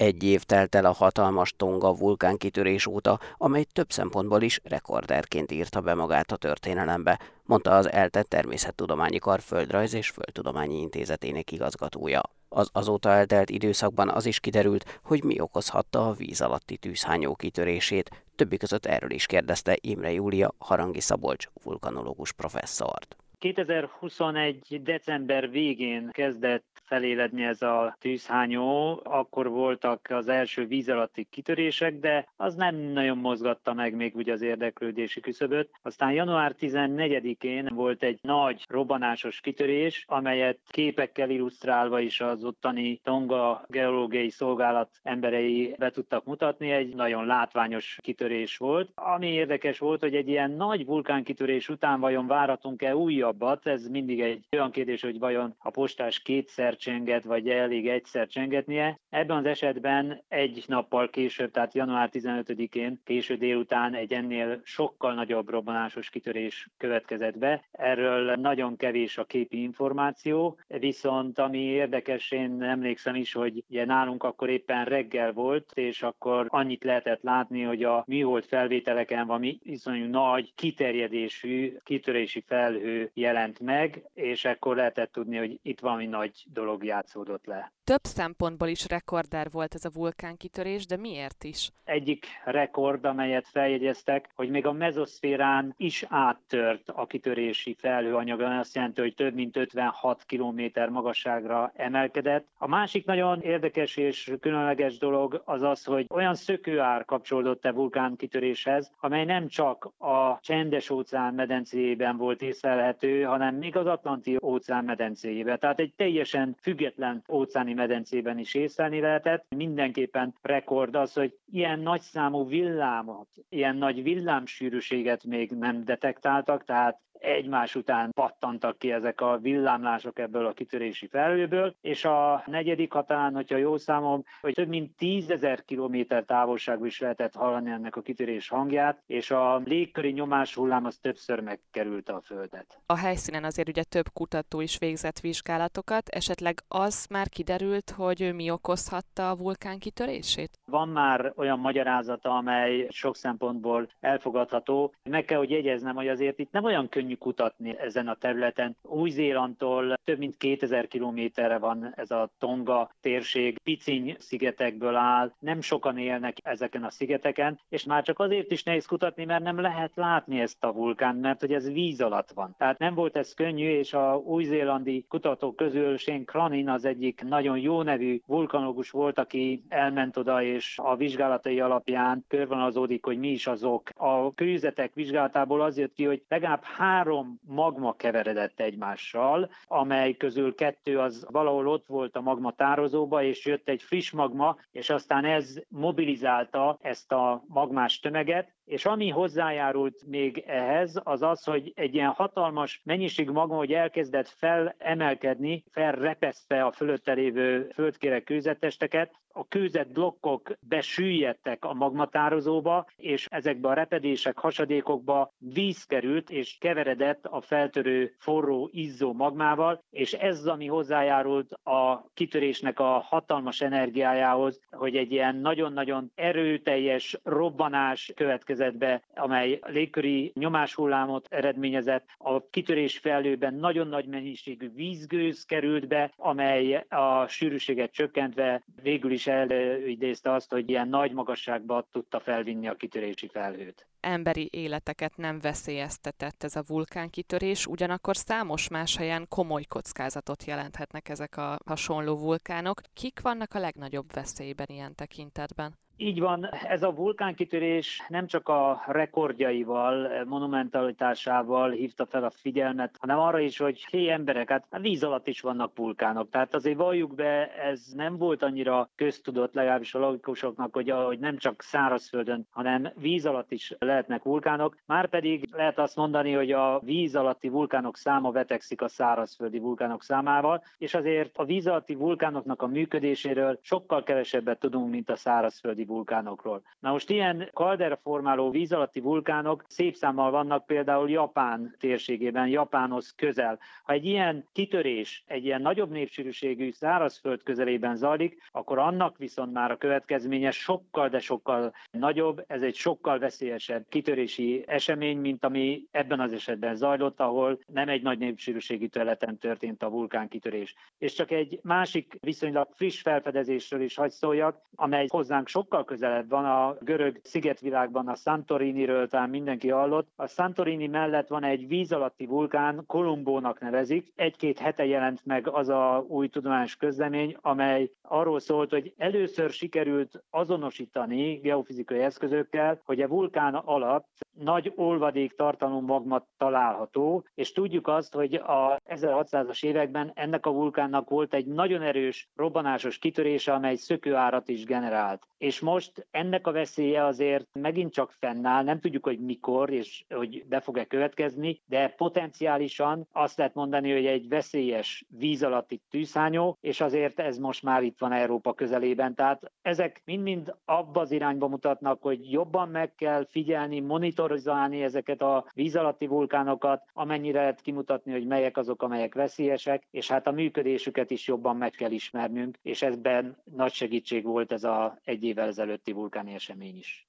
Egy 0.00 0.22
év 0.22 0.42
telt 0.42 0.74
el 0.74 0.84
a 0.84 0.92
hatalmas 0.92 1.54
Tonga 1.56 1.94
vulkánkitörés 1.94 2.86
óta, 2.86 3.20
amely 3.36 3.64
több 3.72 3.92
szempontból 3.92 4.42
is 4.42 4.60
rekorderként 4.64 5.52
írta 5.52 5.80
be 5.80 5.94
magát 5.94 6.32
a 6.32 6.36
történelembe, 6.36 7.20
mondta 7.44 7.76
az 7.76 7.90
ELTE 7.90 8.22
Természettudományi 8.22 9.18
Kar 9.18 9.40
Földrajz 9.40 9.94
és 9.94 10.08
Földtudományi 10.08 10.80
Intézetének 10.80 11.52
igazgatója. 11.52 12.22
Az 12.48 12.68
azóta 12.72 13.08
eltelt 13.08 13.50
időszakban 13.50 14.08
az 14.08 14.26
is 14.26 14.40
kiderült, 14.40 15.00
hogy 15.04 15.24
mi 15.24 15.40
okozhatta 15.40 16.08
a 16.08 16.12
víz 16.12 16.40
alatti 16.40 16.76
tűzhányó 16.76 17.34
kitörését. 17.34 18.24
Többi 18.36 18.56
között 18.56 18.86
erről 18.86 19.10
is 19.10 19.26
kérdezte 19.26 19.78
Imre 19.80 20.12
Júlia, 20.12 20.54
Harangi 20.58 21.00
Szabolcs 21.00 21.48
vulkanológus 21.62 22.32
professzort. 22.32 23.16
2021. 23.40 24.82
december 24.82 25.50
végén 25.50 26.08
kezdett 26.10 26.70
feléledni 26.84 27.44
ez 27.44 27.62
a 27.62 27.96
tűzhányó, 28.00 29.00
akkor 29.04 29.48
voltak 29.48 30.06
az 30.10 30.28
első 30.28 30.66
víz 30.66 30.88
alatti 30.88 31.26
kitörések, 31.30 31.98
de 31.98 32.28
az 32.36 32.54
nem 32.54 32.76
nagyon 32.76 33.18
mozgatta 33.18 33.74
meg 33.74 33.94
még 33.94 34.16
ugye 34.16 34.32
az 34.32 34.42
érdeklődési 34.42 35.20
küszöböt. 35.20 35.70
Aztán 35.82 36.12
január 36.12 36.54
14-én 36.60 37.68
volt 37.74 38.02
egy 38.02 38.18
nagy 38.22 38.64
robbanásos 38.68 39.40
kitörés, 39.40 40.04
amelyet 40.08 40.58
képekkel 40.68 41.30
illusztrálva 41.30 42.00
is 42.00 42.20
az 42.20 42.44
ottani 42.44 43.00
Tonga 43.02 43.64
geológiai 43.66 44.30
szolgálat 44.30 44.90
emberei 45.02 45.74
be 45.78 45.90
tudtak 45.90 46.24
mutatni. 46.24 46.70
Egy 46.70 46.94
nagyon 46.94 47.26
látványos 47.26 47.98
kitörés 48.02 48.56
volt. 48.56 48.90
Ami 48.94 49.32
érdekes 49.32 49.78
volt, 49.78 50.00
hogy 50.00 50.14
egy 50.14 50.28
ilyen 50.28 50.50
nagy 50.50 50.84
vulkánkitörés 50.84 51.68
után 51.68 52.00
vajon 52.00 52.26
váratunk-e 52.26 52.96
újabbat, 53.30 53.66
ez 53.66 53.88
mindig 53.88 54.20
egy 54.20 54.44
olyan 54.52 54.70
kérdés, 54.70 55.02
hogy 55.02 55.18
vajon 55.18 55.54
a 55.58 55.70
postás 55.70 56.22
kétszer 56.22 56.76
csenget, 56.76 57.24
vagy 57.24 57.48
elég 57.48 57.88
egyszer 57.88 58.26
csengetnie. 58.26 58.98
Ebben 59.10 59.36
az 59.36 59.44
esetben 59.44 60.22
egy 60.28 60.64
nappal 60.66 61.10
később, 61.10 61.50
tehát 61.50 61.74
január 61.74 62.08
15-én, 62.12 63.00
késő 63.04 63.36
délután 63.36 63.94
egy 63.94 64.12
ennél 64.12 64.60
sokkal 64.64 65.14
nagyobb 65.14 65.48
robbanásos 65.48 66.10
kitörés 66.10 66.68
következett 66.76 67.38
be. 67.38 67.64
Erről 67.72 68.34
nagyon 68.34 68.76
kevés 68.76 69.18
a 69.18 69.24
képi 69.24 69.62
információ, 69.62 70.58
viszont 70.66 71.38
ami 71.38 71.58
érdekes, 71.58 72.30
én 72.30 72.62
emlékszem 72.62 73.14
is, 73.14 73.32
hogy 73.32 73.64
ugye 73.68 73.84
nálunk 73.84 74.22
akkor 74.22 74.48
éppen 74.48 74.84
reggel 74.84 75.32
volt, 75.32 75.72
és 75.74 76.02
akkor 76.02 76.46
annyit 76.48 76.84
lehetett 76.84 77.22
látni, 77.22 77.62
hogy 77.62 77.84
a 77.84 78.04
műhold 78.06 78.44
felvételeken 78.44 79.26
valami 79.26 79.58
iszonyú 79.62 80.06
nagy 80.06 80.52
kiterjedésű 80.54 81.76
kitörési 81.84 82.44
felhő 82.46 83.10
jelent 83.20 83.60
meg, 83.60 84.10
és 84.14 84.44
akkor 84.44 84.76
lehetett 84.76 85.12
tudni, 85.12 85.36
hogy 85.36 85.58
itt 85.62 85.80
valami 85.80 86.06
nagy 86.06 86.44
dolog 86.46 86.84
játszódott 86.84 87.46
le. 87.46 87.72
Több 87.90 88.04
szempontból 88.04 88.68
is 88.68 88.88
rekorder 88.88 89.50
volt 89.50 89.74
ez 89.74 89.84
a 89.84 89.90
vulkánkitörés, 89.92 90.86
de 90.86 90.96
miért 90.96 91.44
is? 91.44 91.70
Egyik 91.84 92.26
rekord, 92.44 93.04
amelyet 93.04 93.48
feljegyeztek, 93.48 94.28
hogy 94.34 94.50
még 94.50 94.66
a 94.66 94.72
mezoszférán 94.72 95.74
is 95.76 96.04
áttört 96.08 96.88
a 96.88 97.06
kitörési 97.06 97.76
felhőanyag, 97.78 98.40
azt 98.40 98.74
jelenti, 98.74 99.00
hogy 99.00 99.14
több 99.14 99.34
mint 99.34 99.56
56 99.56 100.24
km 100.26 100.62
magasságra 100.90 101.72
emelkedett. 101.76 102.46
A 102.58 102.66
másik 102.66 103.06
nagyon 103.06 103.40
érdekes 103.40 103.96
és 103.96 104.32
különleges 104.40 104.98
dolog 104.98 105.42
az 105.44 105.62
az, 105.62 105.84
hogy 105.84 106.06
olyan 106.08 106.34
szökőár 106.34 107.04
kapcsolódott 107.04 107.64
a 107.64 107.72
vulkánkitöréshez, 107.72 108.90
amely 109.00 109.24
nem 109.24 109.48
csak 109.48 109.84
a 109.98 110.38
csendes 110.40 110.90
óceán 110.90 111.34
medencéjében 111.34 112.16
volt 112.16 112.42
észlelhető, 112.42 113.22
hanem 113.22 113.54
még 113.54 113.76
az 113.76 113.86
Atlanti 113.86 114.38
óceán 114.42 114.84
medencéjében. 114.84 115.58
Tehát 115.58 115.80
egy 115.80 115.92
teljesen 115.96 116.56
független 116.60 117.22
óceáni 117.28 117.78
medencében 117.80 118.38
is 118.38 118.54
észlelni 118.54 119.00
lehetett. 119.00 119.44
Mindenképpen 119.56 120.34
rekord 120.42 120.94
az, 120.94 121.12
hogy 121.12 121.38
ilyen 121.52 121.78
nagy 121.78 122.00
számú 122.00 122.48
villámot, 122.48 123.28
ilyen 123.48 123.76
nagy 123.76 124.02
villámsűrűséget 124.02 125.24
még 125.24 125.50
nem 125.50 125.84
detektáltak, 125.84 126.64
tehát 126.64 127.00
egymás 127.20 127.74
után 127.74 128.10
pattantak 128.12 128.78
ki 128.78 128.92
ezek 128.92 129.20
a 129.20 129.38
villámlások 129.38 130.18
ebből 130.18 130.46
a 130.46 130.52
kitörési 130.52 131.06
felhőből, 131.06 131.74
és 131.80 132.04
a 132.04 132.42
negyedik 132.46 132.92
hatán, 132.92 133.34
hogyha 133.34 133.56
jó 133.56 133.76
számom, 133.76 134.24
hogy 134.40 134.54
több 134.54 134.68
mint 134.68 134.96
tízezer 134.96 135.64
kilométer 135.64 136.24
távolságban 136.24 136.86
is 136.86 137.00
lehetett 137.00 137.34
hallani 137.34 137.70
ennek 137.70 137.96
a 137.96 138.02
kitörés 138.02 138.48
hangját, 138.48 139.02
és 139.06 139.30
a 139.30 139.56
légköri 139.56 140.10
nyomás 140.10 140.54
hullám 140.54 140.84
az 140.84 140.98
többször 140.98 141.40
megkerült 141.40 142.08
a 142.08 142.20
Földet. 142.24 142.80
A 142.86 142.96
helyszínen 142.96 143.44
azért 143.44 143.68
ugye 143.68 143.82
több 143.82 144.08
kutató 144.12 144.60
is 144.60 144.78
végzett 144.78 145.20
vizsgálatokat, 145.20 146.08
esetleg 146.08 146.58
az 146.68 147.06
már 147.10 147.28
kiderült, 147.28 147.90
hogy 147.90 148.34
mi 148.34 148.50
okozhatta 148.50 149.30
a 149.30 149.36
vulkán 149.36 149.78
kitörését? 149.78 150.58
Van 150.66 150.88
már 150.88 151.32
olyan 151.36 151.58
magyarázata, 151.58 152.30
amely 152.30 152.86
sok 152.90 153.16
szempontból 153.16 153.88
elfogadható. 154.00 154.94
Meg 155.10 155.24
kell, 155.24 155.38
hogy 155.38 155.50
jegyeznem, 155.50 155.94
hogy 155.94 156.08
azért 156.08 156.38
itt 156.38 156.52
nem 156.52 156.64
olyan 156.64 156.88
könnyű 156.88 157.09
könnyű 157.10 157.32
kutatni 157.32 157.78
ezen 157.78 158.08
a 158.08 158.14
területen. 158.14 158.76
Új-Zélandtól 158.82 159.98
több 160.04 160.18
mint 160.18 160.36
2000 160.36 160.88
kilométerre 160.88 161.58
van 161.58 161.92
ez 161.96 162.10
a 162.10 162.30
Tonga 162.38 162.90
térség, 163.00 163.58
piciny 163.62 164.16
szigetekből 164.18 164.94
áll, 164.94 165.32
nem 165.38 165.60
sokan 165.60 165.98
élnek 165.98 166.36
ezeken 166.42 166.84
a 166.84 166.90
szigeteken, 166.90 167.58
és 167.68 167.84
már 167.84 168.02
csak 168.02 168.18
azért 168.18 168.50
is 168.50 168.62
nehéz 168.62 168.86
kutatni, 168.86 169.24
mert 169.24 169.42
nem 169.42 169.60
lehet 169.60 169.92
látni 169.94 170.40
ezt 170.40 170.64
a 170.64 170.72
vulkán, 170.72 171.16
mert 171.16 171.40
hogy 171.40 171.52
ez 171.52 171.72
víz 171.72 172.00
alatt 172.00 172.30
van. 172.30 172.54
Tehát 172.58 172.78
nem 172.78 172.94
volt 172.94 173.16
ez 173.16 173.34
könnyű, 173.34 173.68
és 173.68 173.92
a 173.92 174.22
új-zélandi 174.24 175.04
kutatók 175.08 175.56
közül 175.56 175.96
Shane 175.96 176.24
Cranin 176.24 176.68
az 176.68 176.84
egyik 176.84 177.22
nagyon 177.22 177.58
jó 177.58 177.82
nevű 177.82 178.20
vulkanológus 178.26 178.90
volt, 178.90 179.18
aki 179.18 179.62
elment 179.68 180.16
oda, 180.16 180.42
és 180.42 180.78
a 180.82 180.96
vizsgálatai 180.96 181.60
alapján 181.60 182.24
körvonalazódik, 182.28 183.04
hogy 183.04 183.18
mi 183.18 183.28
is 183.28 183.46
azok. 183.46 183.88
A 183.96 184.34
kőzetek 184.34 184.94
vizsgálatából 184.94 185.60
az 185.60 185.78
jött 185.78 185.94
ki, 185.94 186.04
hogy 186.04 186.22
legalább 186.28 186.62
három 186.62 186.99
magma 187.40 187.96
keveredett 187.96 188.60
egymással, 188.60 189.50
amely 189.66 190.12
közül 190.12 190.54
kettő 190.54 190.98
az 190.98 191.26
valahol 191.30 191.68
ott 191.68 191.86
volt 191.86 192.16
a 192.16 192.20
magma 192.20 192.52
tározóba, 192.52 193.22
és 193.22 193.46
jött 193.46 193.68
egy 193.68 193.82
friss 193.82 194.10
magma, 194.10 194.56
és 194.70 194.90
aztán 194.90 195.24
ez 195.24 195.54
mobilizálta 195.68 196.78
ezt 196.82 197.12
a 197.12 197.44
magmás 197.46 198.00
tömeget, 198.00 198.52
és 198.70 198.84
ami 198.86 199.08
hozzájárult 199.08 200.02
még 200.06 200.44
ehhez, 200.46 201.00
az 201.04 201.22
az, 201.22 201.44
hogy 201.44 201.72
egy 201.74 201.94
ilyen 201.94 202.10
hatalmas 202.10 202.80
mennyiség 202.84 203.30
magma, 203.30 203.56
hogy 203.56 203.72
elkezdett 203.72 204.28
felemelkedni, 204.28 205.64
felrepesztve 205.70 206.64
a 206.64 206.72
fölötte 206.72 207.12
lévő 207.12 207.70
földkérek 207.74 208.24
kőzetesteket, 208.24 209.12
a 209.32 209.48
kőzet 209.48 209.92
blokkok 209.92 210.52
besüllyedtek 210.60 211.64
a 211.64 211.74
magmatározóba, 211.74 212.86
és 212.96 213.26
ezekbe 213.30 213.68
a 213.68 213.74
repedések, 213.74 214.38
hasadékokba 214.38 215.32
víz 215.38 215.84
került, 215.84 216.30
és 216.30 216.56
keveredett 216.60 217.26
a 217.26 217.40
feltörő 217.40 218.14
forró, 218.18 218.68
izzó 218.72 219.12
magmával, 219.12 219.84
és 219.90 220.12
ez 220.12 220.46
ami 220.46 220.66
hozzájárult 220.66 221.52
a 221.52 222.10
kitörésnek 222.14 222.78
a 222.78 222.98
hatalmas 222.98 223.60
energiájához, 223.60 224.60
hogy 224.70 224.96
egy 224.96 225.12
ilyen 225.12 225.36
nagyon-nagyon 225.36 226.12
erőteljes 226.14 227.18
robbanás 227.22 228.12
következett 228.14 228.59
be, 228.78 229.02
amely 229.14 229.58
légköri 229.62 230.32
nyomáshullámot 230.34 231.26
eredményezett. 231.30 232.08
A 232.18 232.48
kitörés 232.50 232.98
felőben 232.98 233.54
nagyon 233.54 233.88
nagy 233.88 234.06
mennyiségű 234.06 234.70
vízgőz 234.74 235.44
került 235.44 235.88
be, 235.88 236.12
amely 236.16 236.86
a 236.88 237.26
sűrűséget 237.26 237.92
csökkentve 237.92 238.62
végül 238.82 239.12
is 239.12 239.26
előidézte 239.26 240.32
azt, 240.32 240.50
hogy 240.50 240.68
ilyen 240.70 240.88
nagy 240.88 241.12
magasságba 241.12 241.88
tudta 241.92 242.20
felvinni 242.20 242.68
a 242.68 242.74
kitörési 242.74 243.28
felhőt. 243.28 243.86
Emberi 244.00 244.48
életeket 244.52 245.16
nem 245.16 245.38
veszélyeztetett 245.40 246.42
ez 246.42 246.56
a 246.56 246.64
vulkánkitörés, 246.66 247.66
ugyanakkor 247.66 248.16
számos 248.16 248.68
más 248.68 248.96
helyen 248.96 249.26
komoly 249.28 249.62
kockázatot 249.62 250.44
jelenthetnek 250.44 251.08
ezek 251.08 251.36
a 251.36 251.58
hasonló 251.64 252.18
vulkánok. 252.18 252.80
Kik 252.94 253.20
vannak 253.20 253.54
a 253.54 253.58
legnagyobb 253.58 254.12
veszélyben 254.12 254.66
ilyen 254.68 254.94
tekintetben? 254.94 255.78
Így 256.02 256.20
van, 256.20 256.48
ez 256.50 256.82
a 256.82 256.94
vulkánkitörés 256.94 258.02
nem 258.08 258.26
csak 258.26 258.48
a 258.48 258.82
rekordjaival, 258.86 260.24
monumentalitásával 260.24 261.70
hívta 261.70 262.06
fel 262.06 262.24
a 262.24 262.30
figyelmet, 262.30 262.96
hanem 263.00 263.18
arra 263.18 263.38
is, 263.38 263.58
hogy 263.58 263.86
hé 263.90 264.08
emberek, 264.08 264.48
hát 264.50 264.66
a 264.70 264.78
víz 264.78 265.02
alatt 265.02 265.26
is 265.26 265.40
vannak 265.40 265.76
vulkánok. 265.76 266.30
Tehát 266.30 266.54
azért 266.54 266.76
valljuk 266.76 267.14
be, 267.14 267.54
ez 267.54 267.86
nem 267.94 268.16
volt 268.16 268.42
annyira 268.42 268.90
köztudott, 268.94 269.54
legalábbis 269.54 269.94
a 269.94 269.98
logikusoknak, 269.98 270.74
hogy, 270.74 270.90
hogy 270.90 271.18
nem 271.18 271.36
csak 271.36 271.62
szárazföldön, 271.62 272.46
hanem 272.50 272.88
víz 272.96 273.26
alatt 273.26 273.52
is 273.52 273.74
lehetnek 273.78 274.22
vulkánok. 274.22 274.76
Márpedig 274.86 275.48
lehet 275.52 275.78
azt 275.78 275.96
mondani, 275.96 276.32
hogy 276.32 276.52
a 276.52 276.80
víz 276.84 277.16
alatti 277.16 277.48
vulkánok 277.48 277.96
száma 277.96 278.30
vetekszik 278.30 278.82
a 278.82 278.88
szárazföldi 278.88 279.58
vulkánok 279.58 280.02
számával, 280.02 280.62
és 280.78 280.94
azért 280.94 281.36
a 281.36 281.44
víz 281.44 281.66
alatti 281.66 281.94
vulkánoknak 281.94 282.62
a 282.62 282.66
működéséről 282.66 283.58
sokkal 283.62 284.02
kevesebbet 284.02 284.58
tudunk, 284.58 284.90
mint 284.90 285.10
a 285.10 285.16
szárazföldi 285.16 285.88
vulkánokról. 285.90 286.62
Na 286.78 286.90
most 286.90 287.10
ilyen 287.10 287.50
kaldera 287.52 287.96
formáló 288.02 288.50
víz 288.50 288.72
alatti 288.72 289.00
vulkánok 289.00 289.64
szép 289.68 289.94
számmal 289.94 290.30
vannak 290.30 290.66
például 290.66 291.10
Japán 291.10 291.74
térségében, 291.78 292.48
Japánhoz 292.48 293.14
közel. 293.16 293.58
Ha 293.82 293.92
egy 293.92 294.04
ilyen 294.04 294.48
kitörés, 294.52 295.24
egy 295.26 295.44
ilyen 295.44 295.62
nagyobb 295.62 295.90
népsűrűségű 295.90 296.70
szárazföld 296.70 297.42
közelében 297.42 297.96
zajlik, 297.96 298.42
akkor 298.50 298.78
annak 298.78 299.18
viszont 299.18 299.52
már 299.52 299.70
a 299.70 299.76
következménye 299.76 300.50
sokkal, 300.50 301.08
de 301.08 301.18
sokkal 301.18 301.72
nagyobb, 301.90 302.44
ez 302.46 302.62
egy 302.62 302.74
sokkal 302.74 303.18
veszélyesebb 303.18 303.86
kitörési 303.88 304.64
esemény, 304.66 305.18
mint 305.18 305.44
ami 305.44 305.82
ebben 305.90 306.20
az 306.20 306.32
esetben 306.32 306.76
zajlott, 306.76 307.20
ahol 307.20 307.58
nem 307.66 307.88
egy 307.88 308.02
nagy 308.02 308.18
népsűrűségű 308.18 308.86
területen 308.86 309.38
történt 309.38 309.82
a 309.82 309.90
vulkánkitörés. 309.90 310.74
És 310.98 311.12
csak 311.12 311.30
egy 311.30 311.58
másik 311.62 312.16
viszonylag 312.20 312.68
friss 312.72 313.00
felfedezésről 313.00 313.80
is 313.80 313.96
hagy 313.96 314.10
szóljak, 314.10 314.60
amely 314.74 315.06
hozzánk 315.08 315.48
sokkal 315.48 315.79
sokkal 315.80 315.96
közelebb 315.96 316.28
van 316.28 316.44
a 316.44 316.76
görög 316.80 317.20
szigetvilágban, 317.22 318.08
a 318.08 318.14
Santoriniről 318.14 319.08
talán 319.08 319.30
mindenki 319.30 319.68
hallott. 319.68 320.08
A 320.16 320.26
Santorini 320.26 320.86
mellett 320.86 321.28
van 321.28 321.44
egy 321.44 321.68
víz 321.68 321.92
alatti 321.92 322.26
vulkán, 322.26 322.84
Kolumbónak 322.86 323.60
nevezik. 323.60 324.12
Egy-két 324.16 324.58
hete 324.58 324.84
jelent 324.84 325.20
meg 325.24 325.48
az 325.48 325.68
a 325.68 326.04
új 326.08 326.28
tudományos 326.28 326.76
közlemény, 326.76 327.36
amely 327.40 327.90
arról 328.02 328.40
szólt, 328.40 328.70
hogy 328.70 328.94
először 328.96 329.50
sikerült 329.50 330.22
azonosítani 330.30 331.34
geofizikai 331.34 332.00
eszközökkel, 332.00 332.80
hogy 332.84 333.00
a 333.00 333.08
vulkán 333.08 333.54
alatt 333.54 334.08
nagy 334.38 334.72
olvadék 334.76 335.32
tartalmú 335.32 335.80
magma 335.80 336.26
található, 336.36 337.24
és 337.34 337.52
tudjuk 337.52 337.88
azt, 337.88 338.14
hogy 338.14 338.34
a 338.34 338.80
1600-as 338.88 339.64
években 339.64 340.12
ennek 340.14 340.46
a 340.46 340.52
vulkánnak 340.52 341.08
volt 341.08 341.34
egy 341.34 341.46
nagyon 341.46 341.82
erős 341.82 342.28
robbanásos 342.34 342.98
kitörése, 342.98 343.52
amely 343.52 343.74
szökőárat 343.74 344.48
is 344.48 344.64
generált. 344.64 345.26
És 345.38 345.60
most 345.60 346.06
ennek 346.10 346.46
a 346.46 346.52
veszélye 346.52 347.04
azért 347.04 347.46
megint 347.52 347.92
csak 347.92 348.12
fennáll, 348.18 348.64
nem 348.64 348.80
tudjuk, 348.80 349.04
hogy 349.04 349.18
mikor 349.18 349.70
és 349.70 350.04
hogy 350.08 350.44
be 350.48 350.60
fog-e 350.60 350.84
következni, 350.84 351.60
de 351.66 351.88
potenciálisan 351.88 353.08
azt 353.12 353.36
lehet 353.38 353.54
mondani, 353.54 353.92
hogy 353.92 354.06
egy 354.06 354.28
veszélyes 354.28 355.04
víz 355.08 355.42
alatti 355.42 355.80
tűzhányó, 355.90 356.56
és 356.60 356.80
azért 356.80 357.20
ez 357.20 357.38
most 357.38 357.62
már 357.62 357.82
itt 357.82 357.98
van 357.98 358.12
Európa 358.12 358.52
közelében. 358.52 359.14
Tehát 359.14 359.50
ezek 359.62 360.02
mind-mind 360.04 360.54
abba 360.64 361.00
az 361.00 361.10
irányba 361.10 361.48
mutatnak, 361.48 362.02
hogy 362.02 362.32
jobban 362.32 362.68
meg 362.68 362.94
kell 362.94 363.26
figyelni, 363.30 363.80
monitorizálni 364.20 364.82
ezeket 364.82 365.22
a 365.22 365.44
víz 365.54 365.76
alatti 365.76 366.06
vulkánokat, 366.06 366.82
amennyire 366.92 367.40
lehet 367.40 367.60
kimutatni, 367.60 368.12
hogy 368.12 368.26
melyek 368.26 368.56
azok, 368.56 368.82
amelyek 368.82 369.14
veszélyesek, 369.14 369.86
és 369.90 370.08
hát 370.08 370.26
a 370.26 370.30
működésüket 370.30 371.10
is 371.10 371.26
jobban 371.26 371.56
meg 371.56 371.70
kell 371.70 371.90
ismernünk, 371.90 372.58
és 372.62 372.82
ezben 372.82 373.36
nagy 373.56 373.72
segítség 373.72 374.24
volt 374.24 374.52
ez 374.52 374.64
a 374.64 374.98
egy 375.04 375.24
évvel 375.24 375.48
ezelőtti 375.48 375.92
vulkáni 375.92 376.34
esemény 376.34 376.76
is. 376.76 377.08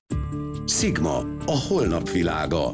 Sigma, 0.65 1.17
a 1.45 1.65
holnap 1.69 2.09
világa. 2.09 2.73